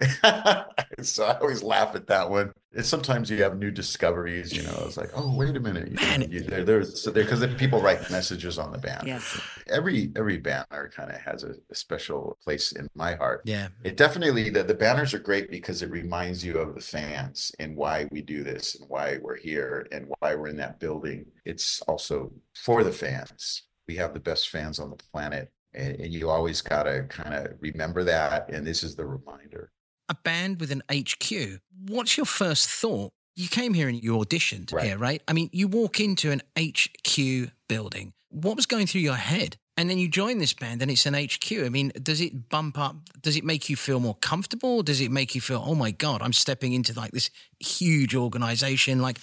so 1.01 1.25
I 1.25 1.37
always 1.39 1.63
laugh 1.63 1.95
at 1.95 2.07
that 2.07 2.29
one 2.29 2.51
sometimes 2.81 3.29
you 3.29 3.41
have 3.43 3.57
new 3.57 3.71
discoveries. 3.71 4.55
You 4.55 4.63
know, 4.63 4.83
it's 4.85 4.97
like, 4.97 5.09
oh, 5.15 5.35
wait 5.35 5.55
a 5.55 5.59
minute, 5.59 5.91
man, 5.91 6.29
you, 6.31 6.41
there, 6.41 6.63
there's 6.63 7.01
so 7.01 7.11
there 7.11 7.23
because 7.23 7.45
people 7.55 7.81
write 7.81 8.09
messages 8.11 8.59
on 8.59 8.71
the 8.71 8.77
banner. 8.77 9.03
Yes. 9.05 9.39
Every 9.67 10.11
every 10.15 10.37
banner 10.37 10.91
kind 10.95 11.11
of 11.11 11.17
has 11.21 11.43
a, 11.43 11.55
a, 11.71 11.75
special 11.75 12.37
place 12.43 12.71
in 12.73 12.87
my 12.95 13.15
heart. 13.15 13.41
Yeah. 13.45 13.69
It 13.83 13.97
definitely 13.97 14.49
the, 14.49 14.63
the 14.63 14.73
banners 14.73 15.13
are 15.13 15.19
great 15.19 15.49
because 15.49 15.81
it 15.81 15.89
reminds 15.89 16.43
you 16.43 16.57
of 16.57 16.75
the 16.75 16.81
fans 16.81 17.51
and 17.59 17.75
why 17.75 18.07
we 18.11 18.21
do 18.21 18.43
this 18.43 18.75
and 18.75 18.89
why 18.89 19.17
we're 19.21 19.37
here 19.37 19.87
and 19.91 20.07
why 20.19 20.35
we're 20.35 20.47
in 20.47 20.57
that 20.57 20.79
building. 20.79 21.25
It's 21.45 21.81
also 21.81 22.31
for 22.53 22.83
the 22.83 22.91
fans. 22.91 23.63
We 23.87 23.95
have 23.95 24.13
the 24.13 24.19
best 24.19 24.49
fans 24.49 24.79
on 24.79 24.89
the 24.89 24.97
planet. 25.11 25.51
And, 25.73 25.99
and 25.99 26.13
you 26.13 26.29
always 26.29 26.61
got 26.61 26.83
to 26.83 27.03
kind 27.03 27.33
of 27.33 27.53
remember 27.59 28.03
that. 28.05 28.49
And 28.49 28.65
this 28.65 28.83
is 28.83 28.95
the 28.95 29.05
reminder 29.05 29.71
a 30.09 30.15
band 30.15 30.59
with 30.59 30.71
an 30.71 30.83
HQ. 30.91 31.59
What's 31.87 32.17
your 32.17 32.25
first 32.25 32.69
thought? 32.69 33.11
You 33.35 33.47
came 33.47 33.73
here 33.73 33.87
and 33.87 34.01
you 34.01 34.13
auditioned 34.17 34.73
right. 34.73 34.85
here, 34.85 34.97
right? 34.97 35.21
I 35.27 35.33
mean, 35.33 35.49
you 35.53 35.67
walk 35.67 35.99
into 35.99 36.31
an 36.31 36.41
HQ 36.59 37.51
building. 37.69 38.13
What 38.29 38.55
was 38.55 38.65
going 38.65 38.87
through 38.87 39.01
your 39.01 39.15
head? 39.15 39.57
And 39.77 39.89
then 39.89 39.99
you 39.99 40.09
join 40.09 40.39
this 40.39 40.53
band 40.53 40.81
and 40.81 40.89
it's 40.89 41.05
an 41.05 41.13
HQ. 41.13 41.51
I 41.51 41.69
mean, 41.69 41.91
does 42.01 42.19
it 42.19 42.49
bump 42.49 42.79
up? 42.79 42.95
Does 43.21 43.37
it 43.37 43.43
make 43.43 43.69
you 43.69 43.75
feel 43.75 43.99
more 43.99 44.15
comfortable? 44.15 44.81
Does 44.81 44.99
it 44.99 45.11
make 45.11 45.35
you 45.35 45.41
feel, 45.41 45.63
oh 45.63 45.75
my 45.75 45.91
God, 45.91 46.23
I'm 46.23 46.33
stepping 46.33 46.73
into 46.73 46.93
like 46.93 47.11
this 47.11 47.29
huge 47.59 48.15
organization? 48.15 49.01
Like, 49.01 49.19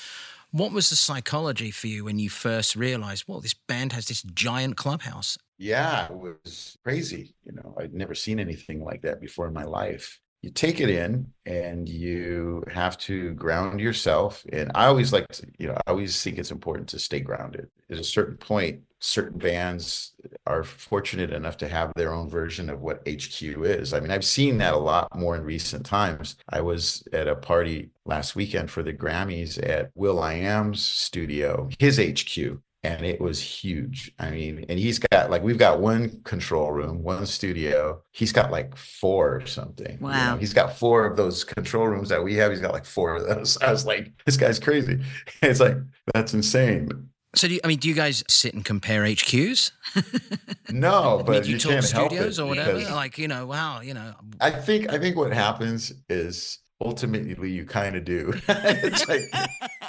what 0.52 0.70
was 0.70 0.90
the 0.90 0.96
psychology 0.96 1.72
for 1.72 1.88
you 1.88 2.04
when 2.04 2.20
you 2.20 2.30
first 2.30 2.76
realized, 2.76 3.24
well, 3.26 3.40
this 3.40 3.54
band 3.54 3.92
has 3.92 4.06
this 4.06 4.22
giant 4.22 4.76
clubhouse? 4.76 5.36
Yeah, 5.58 6.06
it 6.06 6.16
was 6.16 6.78
crazy. 6.84 7.34
You 7.44 7.52
know, 7.52 7.74
I'd 7.76 7.92
never 7.92 8.14
seen 8.14 8.38
anything 8.38 8.84
like 8.84 9.02
that 9.02 9.20
before 9.20 9.48
in 9.48 9.52
my 9.52 9.64
life 9.64 10.20
you 10.44 10.50
take 10.50 10.78
it 10.78 10.90
in 10.90 11.26
and 11.46 11.88
you 11.88 12.62
have 12.70 12.98
to 12.98 13.32
ground 13.32 13.80
yourself 13.80 14.44
and 14.52 14.70
i 14.74 14.84
always 14.84 15.10
like 15.10 15.26
to 15.28 15.46
you 15.58 15.66
know 15.66 15.74
i 15.74 15.90
always 15.90 16.22
think 16.22 16.38
it's 16.38 16.50
important 16.50 16.86
to 16.86 16.98
stay 16.98 17.18
grounded 17.18 17.68
at 17.90 17.98
a 17.98 18.04
certain 18.04 18.36
point 18.36 18.82
certain 19.00 19.38
bands 19.38 20.12
are 20.46 20.64
fortunate 20.64 21.32
enough 21.32 21.56
to 21.58 21.68
have 21.68 21.92
their 21.94 22.12
own 22.12 22.28
version 22.28 22.70
of 22.70 22.80
what 22.80 23.06
HQ 23.06 23.42
is. 23.42 23.92
I 23.92 24.00
mean, 24.00 24.10
I've 24.10 24.24
seen 24.24 24.56
that 24.58 24.72
a 24.72 24.78
lot 24.78 25.14
more 25.14 25.36
in 25.36 25.42
recent 25.42 25.84
times. 25.84 26.36
I 26.48 26.62
was 26.62 27.06
at 27.12 27.28
a 27.28 27.36
party 27.36 27.90
last 28.06 28.34
weekend 28.34 28.70
for 28.70 28.82
the 28.82 28.94
Grammys 28.94 29.58
at 29.62 29.90
will.i.am's 29.94 30.82
studio, 30.82 31.68
his 31.78 31.98
HQ 31.98 32.60
and 32.84 33.04
it 33.04 33.20
was 33.20 33.40
huge. 33.40 34.12
I 34.18 34.30
mean, 34.30 34.66
and 34.68 34.78
he's 34.78 34.98
got 34.98 35.30
like 35.30 35.42
we've 35.42 35.58
got 35.58 35.80
one 35.80 36.20
control 36.22 36.70
room, 36.70 37.02
one 37.02 37.24
studio. 37.26 38.02
He's 38.12 38.32
got 38.32 38.50
like 38.50 38.76
four 38.76 39.36
or 39.36 39.46
something. 39.46 39.98
Wow. 40.00 40.10
You 40.10 40.30
know, 40.30 40.36
he's 40.36 40.52
got 40.52 40.76
four 40.76 41.06
of 41.06 41.16
those 41.16 41.44
control 41.44 41.88
rooms 41.88 42.10
that 42.10 42.22
we 42.22 42.34
have. 42.34 42.52
He's 42.52 42.60
got 42.60 42.72
like 42.72 42.84
four 42.84 43.16
of 43.16 43.26
those. 43.26 43.56
I 43.62 43.72
was 43.72 43.86
like, 43.86 44.12
this 44.26 44.36
guy's 44.36 44.58
crazy. 44.58 45.00
It's 45.42 45.60
like 45.60 45.76
that's 46.12 46.34
insane. 46.34 46.88
So, 47.34 47.48
do 47.48 47.54
you, 47.54 47.60
I 47.64 47.66
mean, 47.66 47.78
do 47.78 47.88
you 47.88 47.94
guys 47.94 48.22
sit 48.28 48.54
and 48.54 48.64
compare 48.64 49.02
HQs? 49.02 49.72
No, 50.70 51.20
I 51.20 51.22
but 51.22 51.32
mean, 51.32 51.44
you, 51.44 51.50
you 51.52 51.58
talk 51.58 51.72
can't 51.72 51.90
help 51.90 52.10
studios 52.10 52.38
it 52.38 52.42
or 52.42 52.46
whatever? 52.46 52.78
because 52.78 52.90
Like, 52.90 53.16
you 53.18 53.28
know, 53.28 53.46
wow, 53.46 53.80
you 53.80 53.94
know, 53.94 54.14
I 54.40 54.50
think 54.50 54.92
I 54.92 54.98
think 54.98 55.14
what 55.14 55.32
happens 55.32 55.92
is 56.08 56.58
ultimately 56.84 57.50
you 57.50 57.64
kind 57.64 57.96
of 57.96 58.04
do. 58.04 58.32
it's 58.48 59.08
like 59.08 59.22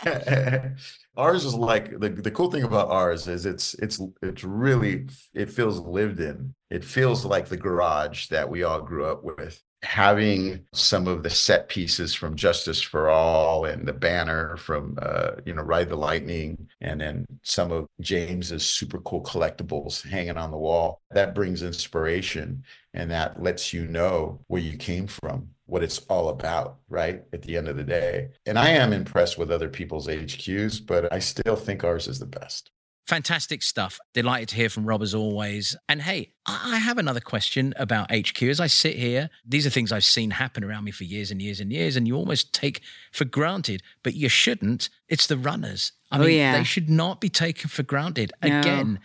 ours 1.18 1.46
is 1.46 1.56
like 1.56 2.00
the 2.00 2.10
the 2.10 2.32
cool 2.32 2.52
thing 2.52 2.64
about 2.64 2.90
ours 2.90 3.28
is 3.28 3.46
it's 3.46 3.74
it's 3.76 4.02
it's 4.22 4.44
really 4.44 5.08
it 5.34 5.50
feels 5.50 5.80
lived 5.80 6.20
in. 6.20 6.54
It 6.70 6.84
feels 6.84 7.26
like 7.26 7.48
the 7.48 7.58
garage 7.58 8.28
that 8.28 8.50
we 8.50 8.64
all 8.64 8.82
grew 8.82 9.06
up 9.06 9.24
with. 9.24 9.62
Having 9.84 10.66
some 10.74 11.08
of 11.08 11.22
the 11.22 11.30
set 11.30 11.70
pieces 11.70 12.16
from 12.16 12.36
Justice 12.36 12.82
for 12.82 13.08
All 13.08 13.66
and 13.66 13.88
the 13.88 13.94
banner 13.94 14.58
from 14.58 14.98
uh, 15.00 15.32
you 15.46 15.54
know 15.54 15.62
Ride 15.62 15.90
the 15.90 15.96
Lightning, 15.96 16.68
and 16.82 17.00
then 17.00 17.26
some 17.44 17.72
of 17.72 17.88
James's 18.02 18.66
super 18.66 19.00
cool 19.02 19.22
collectibles 19.22 20.08
hanging 20.08 20.38
on 20.38 20.50
the 20.50 20.58
wall. 20.58 21.02
That 21.12 21.36
brings 21.36 21.62
inspiration 21.62 22.64
and 22.96 23.12
that 23.12 23.44
lets 23.44 23.74
you 23.74 23.86
know 23.88 24.40
where 24.48 24.62
you 24.62 24.78
came 24.78 25.06
from, 25.06 25.50
what 25.66 25.84
it's 25.84 26.00
all 26.10 26.30
about, 26.30 26.78
right? 26.90 27.24
At 27.34 27.42
the 27.44 27.58
end 27.58 27.68
of 27.68 27.78
the 27.78 27.84
day. 27.84 28.30
And 28.46 28.58
I 28.60 28.70
am 28.70 28.94
impressed 28.94 29.38
with 29.38 29.52
other 29.52 29.70
people's 29.70 30.08
HQs, 30.08 30.86
but 30.86 31.12
I 31.12 31.20
still 31.20 31.56
think 31.56 31.84
ours 31.84 32.08
is 32.08 32.20
the 32.20 32.26
best. 32.26 32.72
fantastic 33.08 33.62
stuff. 33.62 34.00
Delighted 34.14 34.50
to 34.50 34.56
hear 34.56 34.70
from 34.70 34.86
Rob 34.86 35.02
as 35.04 35.14
always. 35.14 35.76
And 35.88 36.02
hey, 36.02 36.34
I 36.48 36.74
I 36.76 36.78
have 36.78 36.98
another 36.98 37.20
question 37.20 37.74
about 37.78 38.12
HQ. 38.12 38.42
As 38.44 38.60
I 38.60 38.66
sit 38.68 38.96
here, 38.96 39.30
these 39.46 39.66
are 39.68 39.70
things 39.70 39.92
I've 39.92 40.04
seen 40.04 40.32
happen 40.32 40.64
around 40.64 40.84
me 40.86 40.92
for 40.92 41.04
years 41.04 41.30
and 41.32 41.40
years 41.42 41.60
and 41.60 41.72
years, 41.72 41.96
and 41.96 42.08
you 42.08 42.16
almost 42.16 42.52
take 42.54 42.82
for 43.12 43.26
granted, 43.26 43.82
but 44.04 44.14
you 44.16 44.28
shouldn't. 44.30 44.90
It's 45.08 45.28
the 45.28 45.38
runners. 45.38 45.92
I 46.12 46.18
Oh, 46.18 46.22
mean, 46.26 46.38
yeah. 46.38 46.58
they 46.58 46.64
should 46.64 46.90
not 46.90 47.22
be 47.22 47.30
taken 47.30 47.70
for 47.70 47.84
granted. 47.84 48.32
No. 48.44 48.60
Again, 48.60 49.00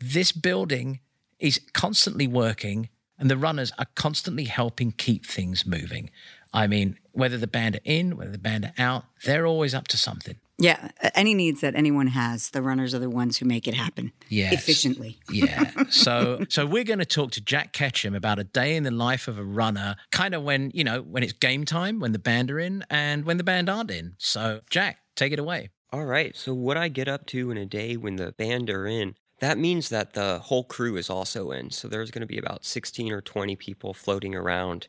this 0.00 0.32
building 0.32 1.00
is 1.38 1.58
constantly 1.72 2.26
working 2.26 2.88
and 3.18 3.30
the 3.30 3.36
runners 3.36 3.72
are 3.78 3.86
constantly 3.94 4.44
helping 4.44 4.92
keep 4.92 5.24
things 5.26 5.64
moving. 5.66 6.10
I 6.52 6.66
mean, 6.66 6.98
whether 7.12 7.36
the 7.36 7.46
band 7.46 7.76
are 7.76 7.80
in, 7.84 8.16
whether 8.16 8.30
the 8.30 8.38
band 8.38 8.64
are 8.64 8.74
out, 8.78 9.04
they're 9.24 9.46
always 9.46 9.74
up 9.74 9.88
to 9.88 9.96
something. 9.96 10.36
Yeah, 10.58 10.90
any 11.14 11.34
needs 11.34 11.60
that 11.60 11.74
anyone 11.74 12.06
has, 12.06 12.48
the 12.48 12.62
runners 12.62 12.94
are 12.94 12.98
the 12.98 13.10
ones 13.10 13.36
who 13.36 13.44
make 13.44 13.68
it 13.68 13.74
happen 13.74 14.12
Yes. 14.30 14.54
efficiently. 14.54 15.18
Yeah. 15.30 15.70
So 15.90 16.46
so 16.48 16.64
we're 16.64 16.84
going 16.84 16.98
to 16.98 17.04
talk 17.04 17.32
to 17.32 17.40
Jack 17.42 17.72
Ketcham 17.74 18.16
about 18.16 18.38
a 18.38 18.44
day 18.44 18.74
in 18.74 18.82
the 18.84 18.90
life 18.90 19.28
of 19.28 19.38
a 19.38 19.44
runner, 19.44 19.96
kind 20.12 20.34
of 20.34 20.42
when, 20.42 20.70
you 20.72 20.82
know, 20.82 21.02
when 21.02 21.22
it's 21.22 21.32
game 21.34 21.64
time, 21.66 22.00
when 22.00 22.12
the 22.12 22.18
band 22.18 22.50
are 22.50 22.58
in 22.58 22.84
and 22.88 23.24
when 23.26 23.36
the 23.36 23.44
band 23.44 23.68
aren't 23.68 23.90
in. 23.90 24.14
So 24.18 24.60
Jack, 24.70 24.96
take 25.14 25.32
it 25.32 25.38
away. 25.38 25.68
All 25.92 26.06
right. 26.06 26.34
So 26.34 26.54
what 26.54 26.76
I 26.78 26.88
get 26.88 27.06
up 27.06 27.26
to 27.26 27.50
in 27.50 27.58
a 27.58 27.66
day 27.66 27.96
when 27.98 28.16
the 28.16 28.32
band 28.32 28.70
are 28.70 28.86
in, 28.86 29.14
that 29.40 29.58
means 29.58 29.90
that 29.90 30.14
the 30.14 30.38
whole 30.38 30.64
crew 30.64 30.96
is 30.96 31.10
also 31.10 31.50
in. 31.50 31.70
So 31.70 31.88
there's 31.88 32.10
going 32.10 32.20
to 32.22 32.26
be 32.26 32.38
about 32.38 32.64
16 32.64 33.12
or 33.12 33.20
20 33.20 33.56
people 33.56 33.92
floating 33.92 34.34
around. 34.34 34.88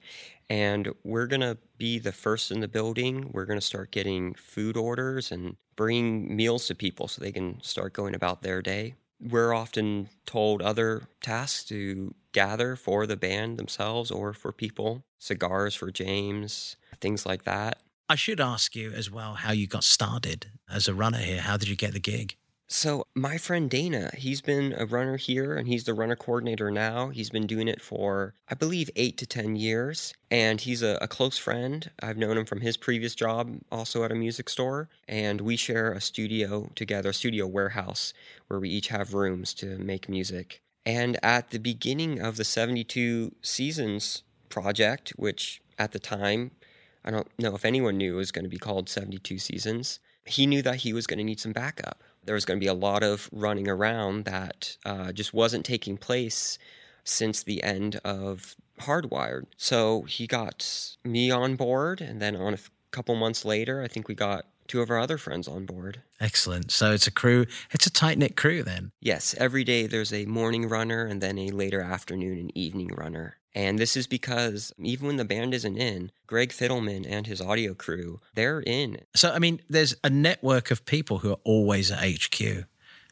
And 0.49 0.89
we're 1.03 1.27
going 1.27 1.41
to 1.41 1.57
be 1.77 1.99
the 1.99 2.13
first 2.13 2.51
in 2.51 2.61
the 2.61 2.67
building. 2.67 3.29
We're 3.33 3.45
going 3.45 3.59
to 3.59 3.65
start 3.65 3.91
getting 3.91 4.33
food 4.35 4.77
orders 4.77 5.31
and 5.31 5.57
bringing 5.75 6.35
meals 6.35 6.67
to 6.67 6.75
people 6.75 7.07
so 7.07 7.21
they 7.21 7.33
can 7.33 7.61
start 7.61 7.93
going 7.93 8.15
about 8.15 8.41
their 8.41 8.61
day. 8.61 8.95
We're 9.19 9.53
often 9.53 10.09
told 10.25 10.61
other 10.61 11.07
tasks 11.21 11.65
to 11.65 12.13
gather 12.31 12.75
for 12.75 13.05
the 13.07 13.17
band 13.17 13.57
themselves 13.57 14.11
or 14.11 14.31
for 14.31 14.51
people, 14.51 15.03
cigars 15.19 15.75
for 15.75 15.91
James, 15.91 16.77
things 17.01 17.25
like 17.25 17.43
that. 17.43 17.79
I 18.07 18.15
should 18.15 18.39
ask 18.39 18.75
you 18.75 18.91
as 18.91 19.11
well 19.11 19.33
how 19.33 19.51
you 19.51 19.67
got 19.67 19.83
started 19.83 20.51
as 20.71 20.87
a 20.87 20.93
runner 20.93 21.17
here. 21.17 21.41
How 21.41 21.57
did 21.57 21.67
you 21.67 21.75
get 21.75 21.93
the 21.93 21.99
gig? 21.99 22.37
So, 22.69 23.07
my 23.15 23.37
friend 23.37 23.69
Dana, 23.69 24.11
he's 24.17 24.41
been 24.41 24.75
a 24.77 24.85
runner 24.85 25.15
here 25.15 25.55
and 25.55 25.69
he's 25.69 25.85
the 25.85 25.93
runner 25.93 26.17
coordinator 26.17 26.69
now. 26.69 27.07
He's 27.07 27.29
been 27.29 27.47
doing 27.47 27.69
it 27.69 27.81
for, 27.81 28.33
I 28.49 28.55
believe, 28.55 28.89
eight 28.97 29.17
to 29.19 29.25
10 29.25 29.55
years. 29.55 30.13
And 30.29 30.59
he's 30.59 30.83
a, 30.83 30.97
a 31.01 31.07
close 31.07 31.37
friend. 31.37 31.89
I've 32.03 32.17
known 32.17 32.37
him 32.37 32.45
from 32.45 32.59
his 32.59 32.75
previous 32.75 33.15
job, 33.15 33.61
also 33.71 34.03
at 34.03 34.11
a 34.11 34.15
music 34.15 34.49
store. 34.49 34.89
And 35.07 35.39
we 35.39 35.55
share 35.55 35.93
a 35.93 36.01
studio 36.01 36.69
together, 36.75 37.11
a 37.11 37.13
studio 37.13 37.47
warehouse, 37.47 38.13
where 38.47 38.59
we 38.59 38.69
each 38.69 38.89
have 38.89 39.13
rooms 39.13 39.53
to 39.55 39.77
make 39.77 40.09
music. 40.09 40.61
And 40.85 41.17
at 41.23 41.51
the 41.51 41.59
beginning 41.59 42.19
of 42.19 42.35
the 42.35 42.43
72 42.43 43.33
Seasons 43.41 44.23
project, 44.49 45.13
which 45.15 45.61
at 45.79 45.93
the 45.93 45.99
time, 45.99 46.51
I 47.05 47.11
don't 47.11 47.29
know 47.39 47.55
if 47.55 47.63
anyone 47.63 47.97
knew 47.97 48.15
it 48.15 48.17
was 48.17 48.33
going 48.33 48.43
to 48.43 48.49
be 48.49 48.57
called 48.57 48.89
72 48.89 49.39
Seasons, 49.39 50.01
he 50.25 50.45
knew 50.45 50.61
that 50.63 50.77
he 50.77 50.91
was 50.91 51.07
going 51.07 51.19
to 51.19 51.23
need 51.23 51.39
some 51.39 51.53
backup. 51.53 52.03
There 52.27 52.35
was 52.35 52.45
going 52.45 52.59
to 52.59 52.63
be 52.63 52.69
a 52.69 52.73
lot 52.75 53.01
of 53.01 53.29
running 53.31 53.67
around 53.67 54.25
that 54.25 54.77
uh, 54.85 55.11
just 55.11 55.33
wasn't 55.33 55.65
taking 55.65 55.97
place 55.97 56.59
since 57.03 57.41
the 57.41 57.63
end 57.63 57.99
of 58.03 58.55
Hardwired. 58.81 59.45
So 59.55 60.03
he 60.03 60.27
got 60.27 60.95
me 61.03 61.31
on 61.31 61.55
board, 61.55 62.01
and 62.01 62.21
then 62.21 62.35
on 62.35 62.53
a 62.53 62.57
f- 62.57 62.69
couple 62.91 63.15
months 63.15 63.45
later, 63.45 63.81
I 63.81 63.87
think 63.87 64.07
we 64.07 64.13
got 64.13 64.45
two 64.67 64.81
of 64.81 64.89
our 64.89 64.99
other 64.99 65.17
friends 65.17 65.47
on 65.47 65.65
board. 65.65 66.01
Excellent. 66.19 66.71
So 66.71 66.91
it's 66.91 67.07
a 67.07 67.11
crew, 67.11 67.45
it's 67.71 67.87
a 67.87 67.89
tight 67.89 68.17
knit 68.17 68.35
crew 68.35 68.63
then. 68.63 68.91
Yes, 68.99 69.33
every 69.37 69.63
day 69.63 69.87
there's 69.87 70.13
a 70.13 70.25
morning 70.25 70.67
runner 70.67 71.05
and 71.05 71.21
then 71.21 71.37
a 71.39 71.49
later 71.51 71.81
afternoon 71.81 72.37
and 72.37 72.57
evening 72.57 72.89
runner. 72.89 73.37
And 73.57 73.79
this 73.79 73.97
is 73.97 74.05
because 74.05 74.71
even 74.77 75.07
when 75.07 75.17
the 75.17 75.25
band 75.25 75.55
isn't 75.55 75.77
in, 75.77 76.11
Greg 76.27 76.49
Fidelman 76.49 77.07
and 77.09 77.25
his 77.25 77.41
audio 77.41 77.73
crew, 77.73 78.19
they're 78.35 78.59
in. 78.59 78.99
So, 79.15 79.31
I 79.31 79.39
mean, 79.39 79.61
there's 79.67 79.95
a 80.03 80.11
network 80.11 80.69
of 80.69 80.85
people 80.85 81.17
who 81.17 81.31
are 81.31 81.39
always 81.43 81.91
at 81.91 82.07
HQ. 82.07 82.65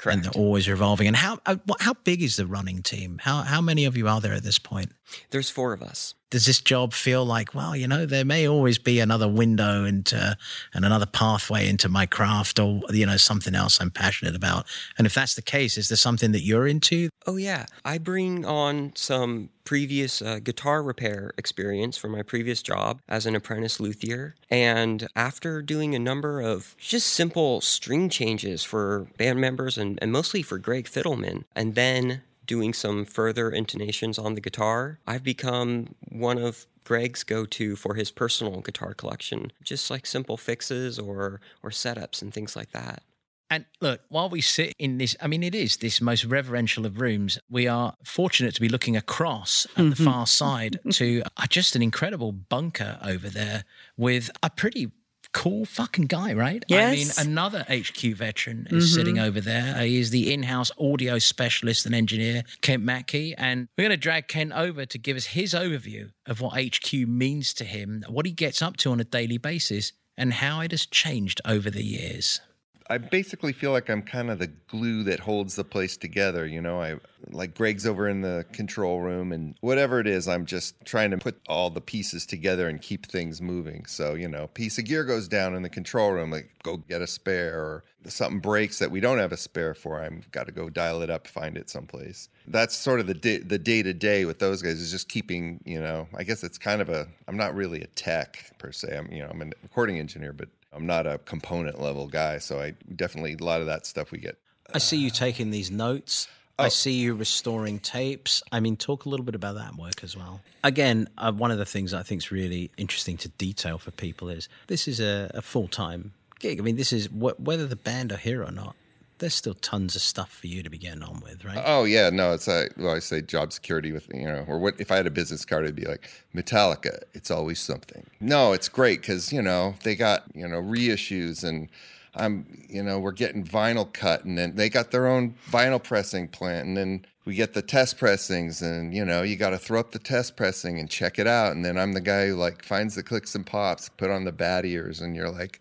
And 0.05 0.23
they're 0.23 0.31
always 0.33 0.69
revolving. 0.69 1.07
And 1.07 1.15
how 1.15 1.39
uh, 1.47 1.55
how 1.79 1.93
big 2.03 2.21
is 2.21 2.35
the 2.35 2.45
running 2.45 2.83
team? 2.83 3.17
How 3.23 3.41
how 3.41 3.59
many 3.59 3.85
of 3.85 3.97
you 3.97 4.07
are 4.07 4.21
there 4.21 4.33
at 4.33 4.43
this 4.43 4.59
point? 4.59 4.91
There's 5.31 5.49
four 5.49 5.73
of 5.73 5.81
us. 5.81 6.13
Does 6.35 6.47
this 6.47 6.59
job 6.59 6.91
feel 6.91 7.23
like, 7.23 7.55
well, 7.55 7.77
you 7.77 7.87
know, 7.87 8.05
there 8.05 8.25
may 8.25 8.45
always 8.45 8.77
be 8.77 8.99
another 8.99 9.25
window 9.25 9.85
into 9.85 10.35
and 10.73 10.83
another 10.83 11.05
pathway 11.05 11.69
into 11.69 11.87
my 11.87 12.05
craft 12.05 12.59
or 12.59 12.81
you 12.89 13.05
know 13.05 13.15
something 13.15 13.55
else 13.55 13.79
I'm 13.79 13.89
passionate 13.89 14.35
about? 14.35 14.65
And 14.97 15.07
if 15.07 15.13
that's 15.13 15.35
the 15.35 15.41
case, 15.41 15.77
is 15.77 15.87
there 15.87 15.95
something 15.95 16.33
that 16.33 16.41
you're 16.41 16.67
into? 16.67 17.07
Oh, 17.25 17.37
yeah. 17.37 17.67
I 17.85 17.99
bring 17.99 18.43
on 18.43 18.91
some 18.97 19.49
previous 19.63 20.21
uh, 20.21 20.39
guitar 20.43 20.83
repair 20.83 21.31
experience 21.37 21.97
from 21.97 22.11
my 22.11 22.21
previous 22.21 22.61
job 22.61 22.99
as 23.07 23.25
an 23.25 23.33
apprentice 23.33 23.79
luthier. 23.79 24.35
And 24.49 25.07
after 25.15 25.61
doing 25.61 25.95
a 25.95 25.99
number 25.99 26.41
of 26.41 26.75
just 26.77 27.07
simple 27.07 27.61
string 27.61 28.09
changes 28.09 28.65
for 28.65 29.07
band 29.17 29.39
members 29.39 29.77
and, 29.77 29.97
and 30.01 30.11
mostly 30.11 30.41
for 30.41 30.57
Greg 30.57 30.87
Fidelman, 30.87 31.45
and 31.55 31.75
then 31.75 32.23
doing 32.45 32.73
some 32.73 33.05
further 33.05 33.49
intonations 33.49 34.17
on 34.17 34.35
the 34.35 34.41
guitar, 34.41 34.99
I've 35.07 35.23
become 35.23 35.95
one 36.09 36.37
of 36.37 36.65
Greg's 36.83 37.23
go-to 37.23 37.75
for 37.75 37.95
his 37.95 38.11
personal 38.11 38.61
guitar 38.61 38.93
collection, 38.93 39.51
just 39.63 39.89
like 39.89 40.05
simple 40.05 40.37
fixes 40.37 40.99
or 40.99 41.41
or 41.63 41.71
setups 41.71 42.21
and 42.21 42.33
things 42.33 42.55
like 42.55 42.71
that. 42.71 43.03
And 43.49 43.65
look, 43.79 44.01
while 44.09 44.29
we 44.29 44.41
sit 44.41 44.73
in 44.79 44.97
this, 44.97 45.15
I 45.21 45.27
mean, 45.27 45.43
it 45.43 45.53
is 45.53 45.77
this 45.77 46.01
most 46.01 46.25
reverential 46.25 46.85
of 46.85 46.99
rooms. 46.99 47.37
We 47.49 47.67
are 47.67 47.93
fortunate 48.03 48.55
to 48.55 48.61
be 48.61 48.69
looking 48.69 48.97
across 48.97 49.67
at 49.77 49.89
the 49.91 49.95
far 49.95 50.25
side 50.25 50.79
to 50.91 51.21
uh, 51.37 51.47
just 51.47 51.75
an 51.75 51.83
incredible 51.83 52.31
bunker 52.31 52.97
over 53.03 53.29
there 53.29 53.63
with 53.97 54.31
a 54.41 54.49
pretty 54.49 54.91
cool 55.35 55.65
fucking 55.65 56.05
guy, 56.05 56.33
right? 56.33 56.63
Yes. 56.69 57.19
I 57.19 57.23
mean, 57.23 57.29
another 57.31 57.65
HQ 57.69 58.15
veteran 58.15 58.67
is 58.71 58.85
mm-hmm. 58.85 58.95
sitting 58.95 59.19
over 59.19 59.41
there. 59.41 59.77
He 59.81 59.99
is 59.99 60.09
the 60.09 60.33
in 60.33 60.43
house 60.43 60.71
audio 60.79 61.19
specialist 61.19 61.85
and 61.85 61.93
engineer, 61.93 62.43
Kent 62.61 62.85
Matcke. 62.85 63.35
And 63.37 63.67
we're 63.77 63.83
going 63.83 63.91
to 63.91 63.97
drag 63.97 64.29
Kent 64.29 64.53
over 64.53 64.85
to 64.85 64.97
give 64.97 65.17
us 65.17 65.25
his 65.25 65.53
overview 65.53 66.11
of 66.25 66.39
what 66.39 66.53
HQ 66.57 66.93
means 66.93 67.53
to 67.55 67.65
him, 67.65 68.05
what 68.07 68.25
he 68.25 68.31
gets 68.31 68.61
up 68.61 68.77
to 68.77 68.91
on 68.91 69.01
a 69.01 69.03
daily 69.03 69.37
basis, 69.37 69.91
and 70.17 70.31
how 70.31 70.61
it 70.61 70.71
has 70.71 70.85
changed 70.85 71.41
over 71.43 71.69
the 71.69 71.83
years. 71.83 72.39
I 72.87 72.99
basically 72.99 73.51
feel 73.51 73.71
like 73.71 73.89
I'm 73.89 74.03
kind 74.03 74.29
of 74.29 74.37
the 74.37 74.47
glue 74.67 75.03
that 75.03 75.19
holds 75.19 75.55
the 75.55 75.63
place 75.63 75.97
together. 75.97 76.45
You 76.45 76.61
know, 76.61 76.79
I 76.81 76.97
like 77.31 77.55
Greg's 77.55 77.87
over 77.87 78.07
in 78.07 78.21
the 78.21 78.45
control 78.51 79.01
room, 79.01 79.31
and 79.31 79.55
whatever 79.61 79.99
it 79.99 80.05
is, 80.07 80.27
I'm 80.27 80.45
just 80.45 80.75
trying 80.85 81.09
to 81.11 81.17
put 81.17 81.39
all 81.47 81.71
the 81.71 81.81
pieces 81.81 82.25
together 82.27 82.67
and 82.67 82.79
keep 82.79 83.07
things 83.07 83.41
moving. 83.41 83.85
So, 83.87 84.13
you 84.13 84.27
know, 84.27 84.47
piece 84.47 84.77
of 84.77 84.85
gear 84.85 85.03
goes 85.03 85.27
down 85.27 85.55
in 85.55 85.63
the 85.63 85.69
control 85.69 86.11
room, 86.11 86.29
like 86.29 86.51
go 86.61 86.77
get 86.77 87.01
a 87.01 87.07
spare, 87.07 87.57
or 87.57 87.83
something 88.07 88.39
breaks 88.39 88.77
that 88.77 88.91
we 88.91 88.99
don't 88.99 89.17
have 89.17 89.31
a 89.31 89.37
spare 89.37 89.73
for. 89.73 90.01
I've 90.01 90.29
got 90.31 90.45
to 90.45 90.51
go 90.51 90.69
dial 90.69 91.01
it 91.01 91.09
up, 91.09 91.27
find 91.27 91.57
it 91.57 91.71
someplace. 91.71 92.29
That's 92.47 92.75
sort 92.75 92.99
of 92.99 93.07
the 93.07 93.37
the 93.39 93.57
day 93.57 93.81
to 93.81 93.93
day 93.93 94.25
with 94.25 94.37
those 94.37 94.61
guys 94.61 94.79
is 94.79 94.91
just 94.91 95.09
keeping. 95.09 95.59
You 95.65 95.81
know, 95.81 96.07
I 96.15 96.23
guess 96.23 96.43
it's 96.43 96.59
kind 96.59 96.81
of 96.81 96.89
a. 96.89 97.07
I'm 97.27 97.37
not 97.37 97.55
really 97.55 97.81
a 97.81 97.87
tech 97.87 98.51
per 98.59 98.71
se. 98.71 98.95
I'm 98.95 99.11
you 99.11 99.23
know 99.23 99.29
I'm 99.29 99.41
a 99.41 99.45
recording 99.63 99.97
engineer, 99.97 100.33
but 100.33 100.49
I'm 100.75 100.85
not 100.85 101.07
a 101.07 101.17
component 101.19 101.79
level 101.81 102.07
guy, 102.07 102.37
so 102.37 102.59
I 102.59 102.73
definitely 102.95 103.37
a 103.39 103.43
lot 103.43 103.61
of 103.61 103.67
that 103.67 103.85
stuff 103.85 104.11
we 104.11 104.19
get. 104.19 104.37
I 104.73 104.79
see 104.79 104.97
you 104.97 105.09
taking 105.09 105.51
these 105.51 105.71
notes. 105.71 106.27
I 106.57 106.69
see 106.69 106.93
you 106.93 107.15
restoring 107.15 107.79
tapes. 107.79 108.41
I 108.51 108.59
mean, 108.61 108.77
talk 108.77 109.05
a 109.05 109.09
little 109.09 109.25
bit 109.25 109.35
about 109.35 109.55
that 109.55 109.75
work 109.75 110.03
as 110.03 110.15
well. 110.15 110.41
Again, 110.63 111.09
uh, 111.17 111.31
one 111.33 111.51
of 111.51 111.57
the 111.57 111.65
things 111.65 111.93
I 111.93 112.01
think 112.03 112.21
is 112.21 112.31
really 112.31 112.71
interesting 112.77 113.17
to 113.17 113.29
detail 113.29 113.77
for 113.77 113.91
people 113.91 114.29
is 114.29 114.47
this 114.67 114.87
is 114.87 114.99
a, 114.99 115.31
a 115.33 115.41
full 115.41 115.67
time 115.67 116.13
gig. 116.39 116.59
I 116.59 116.63
mean, 116.63 116.77
this 116.77 116.93
is 116.93 117.07
wh- 117.07 117.39
whether 117.39 117.67
the 117.67 117.75
band 117.75 118.11
are 118.11 118.17
here 118.17 118.43
or 118.43 118.51
not. 118.51 118.75
There's 119.17 119.33
still 119.33 119.53
tons 119.53 119.95
of 119.95 120.01
stuff 120.01 120.29
for 120.29 120.47
you 120.47 120.61
to 120.63 120.69
be 120.69 120.77
getting 120.77 121.03
on 121.03 121.21
with, 121.21 121.45
right? 121.45 121.61
Oh 121.65 121.85
yeah, 121.85 122.09
no, 122.09 122.33
it's 122.33 122.47
like 122.47 122.73
well, 122.77 122.95
I 122.95 122.99
say 122.99 123.21
job 123.21 123.53
security 123.53 123.91
with 123.91 124.07
you 124.13 124.25
know, 124.25 124.45
or 124.47 124.59
what 124.59 124.79
if 124.79 124.91
I 124.91 124.97
had 124.97 125.07
a 125.07 125.11
business 125.11 125.45
card, 125.45 125.63
it'd 125.63 125.75
be 125.75 125.85
like 125.85 126.09
Metallica. 126.35 126.99
It's 127.13 127.31
always 127.31 127.59
something. 127.59 128.05
No, 128.19 128.53
it's 128.53 128.69
great 128.69 129.01
because 129.01 129.31
you 129.31 129.41
know 129.41 129.75
they 129.83 129.95
got 129.95 130.23
you 130.33 130.47
know 130.47 130.61
reissues 130.61 131.43
and 131.43 131.69
I'm 132.15 132.65
you 132.69 132.83
know 132.83 132.99
we're 132.99 133.11
getting 133.11 133.43
vinyl 133.43 133.91
cut 133.91 134.25
and 134.25 134.37
then 134.37 134.55
they 134.55 134.69
got 134.69 134.91
their 134.91 135.07
own 135.07 135.35
vinyl 135.49 135.81
pressing 135.81 136.27
plant 136.27 136.67
and 136.67 136.77
then 136.77 137.05
we 137.25 137.35
get 137.35 137.53
the 137.53 137.61
test 137.61 137.97
pressings 137.97 138.61
and 138.61 138.93
you 138.93 139.03
know 139.03 139.23
you 139.23 139.35
got 139.35 139.49
to 139.49 139.57
throw 139.57 139.79
up 139.79 139.91
the 139.91 139.99
test 139.99 140.37
pressing 140.37 140.79
and 140.79 140.89
check 140.89 141.19
it 141.19 141.27
out 141.27 141.51
and 141.53 141.65
then 141.65 141.77
I'm 141.77 141.93
the 141.93 142.01
guy 142.01 142.27
who 142.27 142.35
like 142.35 142.63
finds 142.63 142.95
the 142.95 143.03
clicks 143.03 143.35
and 143.35 143.45
pops, 143.45 143.89
put 143.89 144.09
on 144.09 144.23
the 144.23 144.31
bad 144.31 144.65
ears 144.65 145.01
and 145.01 145.15
you're 145.15 145.31
like 145.31 145.59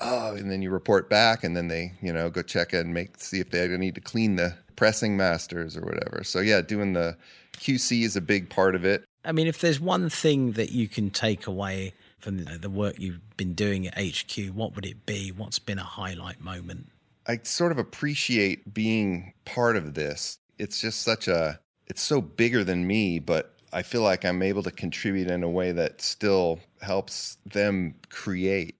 oh, 0.00 0.34
and 0.34 0.50
then 0.50 0.62
you 0.62 0.70
report 0.70 1.08
back, 1.10 1.44
and 1.44 1.56
then 1.56 1.68
they, 1.68 1.92
you 2.00 2.12
know, 2.12 2.30
go 2.30 2.42
check 2.42 2.72
and 2.72 2.94
make 2.94 3.18
see 3.18 3.40
if 3.40 3.50
they 3.50 3.66
need 3.76 3.94
to 3.94 4.00
clean 4.00 4.36
the 4.36 4.56
pressing 4.76 5.16
masters 5.16 5.76
or 5.76 5.82
whatever. 5.82 6.24
So 6.24 6.40
yeah, 6.40 6.62
doing 6.62 6.94
the 6.94 7.16
QC 7.58 8.02
is 8.02 8.16
a 8.16 8.20
big 8.20 8.48
part 8.48 8.74
of 8.74 8.84
it. 8.84 9.04
I 9.24 9.32
mean, 9.32 9.46
if 9.46 9.60
there's 9.60 9.78
one 9.78 10.08
thing 10.08 10.52
that 10.52 10.72
you 10.72 10.88
can 10.88 11.10
take 11.10 11.46
away 11.46 11.92
from 12.18 12.44
the, 12.44 12.58
the 12.58 12.70
work 12.70 12.98
you've 12.98 13.36
been 13.36 13.54
doing 13.54 13.86
at 13.86 13.94
HQ, 13.94 14.54
what 14.54 14.74
would 14.74 14.86
it 14.86 15.04
be? 15.04 15.30
What's 15.30 15.58
been 15.58 15.78
a 15.78 15.84
highlight 15.84 16.40
moment? 16.40 16.86
I 17.26 17.40
sort 17.42 17.72
of 17.72 17.78
appreciate 17.78 18.72
being 18.72 19.34
part 19.44 19.76
of 19.76 19.94
this. 19.94 20.38
It's 20.58 20.80
just 20.80 21.02
such 21.02 21.28
a, 21.28 21.60
it's 21.86 22.02
so 22.02 22.20
bigger 22.20 22.64
than 22.64 22.86
me, 22.86 23.18
but 23.18 23.54
I 23.72 23.82
feel 23.82 24.02
like 24.02 24.24
I'm 24.24 24.42
able 24.42 24.62
to 24.62 24.70
contribute 24.70 25.28
in 25.28 25.42
a 25.42 25.50
way 25.50 25.72
that 25.72 26.00
still 26.00 26.60
helps 26.80 27.38
them 27.44 27.94
create. 28.08 28.76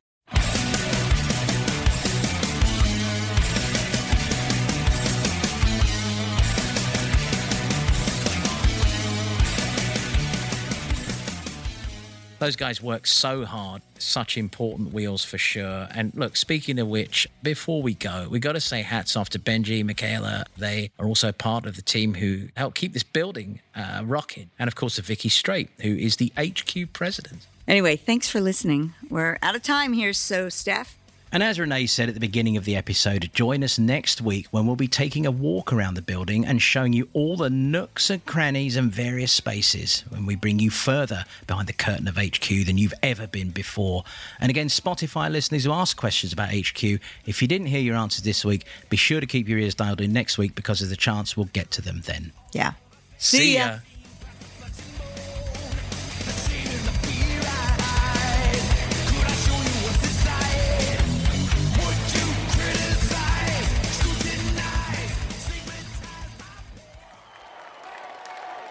Those 12.40 12.56
guys 12.56 12.82
work 12.82 13.06
so 13.06 13.44
hard, 13.44 13.82
such 13.98 14.38
important 14.38 14.94
wheels 14.94 15.22
for 15.22 15.36
sure. 15.36 15.88
And 15.94 16.10
look, 16.14 16.36
speaking 16.36 16.78
of 16.78 16.88
which, 16.88 17.28
before 17.42 17.82
we 17.82 17.92
go, 17.92 18.28
we 18.30 18.38
got 18.38 18.52
to 18.52 18.60
say 18.60 18.80
hats 18.80 19.14
off 19.14 19.28
to 19.30 19.38
Benji, 19.38 19.84
Michaela. 19.84 20.46
They 20.56 20.90
are 20.98 21.06
also 21.06 21.32
part 21.32 21.66
of 21.66 21.76
the 21.76 21.82
team 21.82 22.14
who 22.14 22.48
help 22.56 22.74
keep 22.74 22.94
this 22.94 23.02
building 23.02 23.60
uh, 23.76 24.02
rocking. 24.06 24.48
And 24.58 24.68
of 24.68 24.74
course, 24.74 24.94
to 24.96 25.02
Vicky 25.02 25.28
Straight, 25.28 25.68
who 25.82 25.94
is 25.94 26.16
the 26.16 26.32
HQ 26.38 26.94
president. 26.94 27.46
Anyway, 27.68 27.96
thanks 27.96 28.30
for 28.30 28.40
listening. 28.40 28.94
We're 29.10 29.38
out 29.42 29.54
of 29.54 29.62
time 29.62 29.92
here, 29.92 30.14
so 30.14 30.48
Steph. 30.48 30.96
And 31.32 31.44
as 31.44 31.60
Renee 31.60 31.86
said 31.86 32.08
at 32.08 32.14
the 32.14 32.20
beginning 32.20 32.56
of 32.56 32.64
the 32.64 32.74
episode, 32.74 33.30
join 33.32 33.62
us 33.62 33.78
next 33.78 34.20
week 34.20 34.48
when 34.50 34.66
we'll 34.66 34.74
be 34.74 34.88
taking 34.88 35.26
a 35.26 35.30
walk 35.30 35.72
around 35.72 35.94
the 35.94 36.02
building 36.02 36.44
and 36.44 36.60
showing 36.60 36.92
you 36.92 37.08
all 37.12 37.36
the 37.36 37.48
nooks 37.48 38.10
and 38.10 38.26
crannies 38.26 38.76
and 38.76 38.90
various 38.90 39.30
spaces 39.30 40.02
when 40.08 40.26
we 40.26 40.34
bring 40.34 40.58
you 40.58 40.70
further 40.70 41.24
behind 41.46 41.68
the 41.68 41.72
curtain 41.72 42.08
of 42.08 42.16
HQ 42.16 42.48
than 42.66 42.78
you've 42.78 42.94
ever 43.00 43.28
been 43.28 43.50
before. 43.50 44.02
And 44.40 44.50
again, 44.50 44.66
Spotify 44.66 45.30
listeners 45.30 45.64
who 45.64 45.72
ask 45.72 45.96
questions 45.96 46.32
about 46.32 46.48
HQ, 46.48 46.82
if 47.26 47.40
you 47.40 47.46
didn't 47.46 47.68
hear 47.68 47.80
your 47.80 47.96
answers 47.96 48.24
this 48.24 48.44
week, 48.44 48.64
be 48.88 48.96
sure 48.96 49.20
to 49.20 49.26
keep 49.26 49.48
your 49.48 49.60
ears 49.60 49.76
dialed 49.76 50.00
in 50.00 50.12
next 50.12 50.36
week 50.36 50.56
because 50.56 50.80
there's 50.80 50.90
a 50.90 50.96
chance 50.96 51.36
we'll 51.36 51.46
get 51.52 51.70
to 51.70 51.82
them 51.82 52.02
then. 52.06 52.32
Yeah. 52.52 52.72
See 53.18 53.54
ya. 53.54 53.78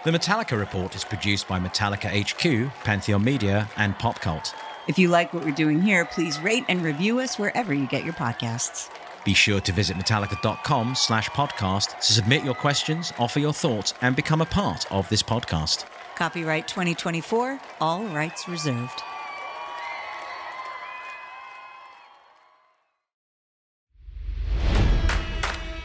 The 0.02 0.10
Metallica 0.10 0.58
Report 0.58 0.96
is 0.96 1.04
produced 1.04 1.46
by 1.46 1.60
Metallica 1.60 2.08
HQ, 2.08 2.72
Pantheon 2.84 3.22
Media, 3.22 3.68
and 3.76 3.98
Pop 3.98 4.18
Cult. 4.18 4.54
If 4.88 4.98
you 4.98 5.08
like 5.08 5.34
what 5.34 5.44
we're 5.44 5.50
doing 5.50 5.82
here, 5.82 6.06
please 6.06 6.40
rate 6.40 6.64
and 6.70 6.82
review 6.82 7.20
us 7.20 7.38
wherever 7.38 7.74
you 7.74 7.86
get 7.86 8.02
your 8.02 8.14
podcasts. 8.14 8.88
Be 9.26 9.34
sure 9.34 9.60
to 9.60 9.72
visit 9.72 9.98
metallica.com 9.98 10.94
slash 10.94 11.28
podcast 11.28 11.98
to 12.00 12.12
submit 12.14 12.42
your 12.44 12.54
questions, 12.54 13.12
offer 13.18 13.40
your 13.40 13.52
thoughts, 13.52 13.92
and 14.00 14.16
become 14.16 14.40
a 14.40 14.46
part 14.46 14.90
of 14.90 15.06
this 15.10 15.22
podcast. 15.22 15.84
Copyright 16.16 16.66
2024, 16.66 17.60
all 17.82 18.04
rights 18.04 18.48
reserved. 18.48 19.02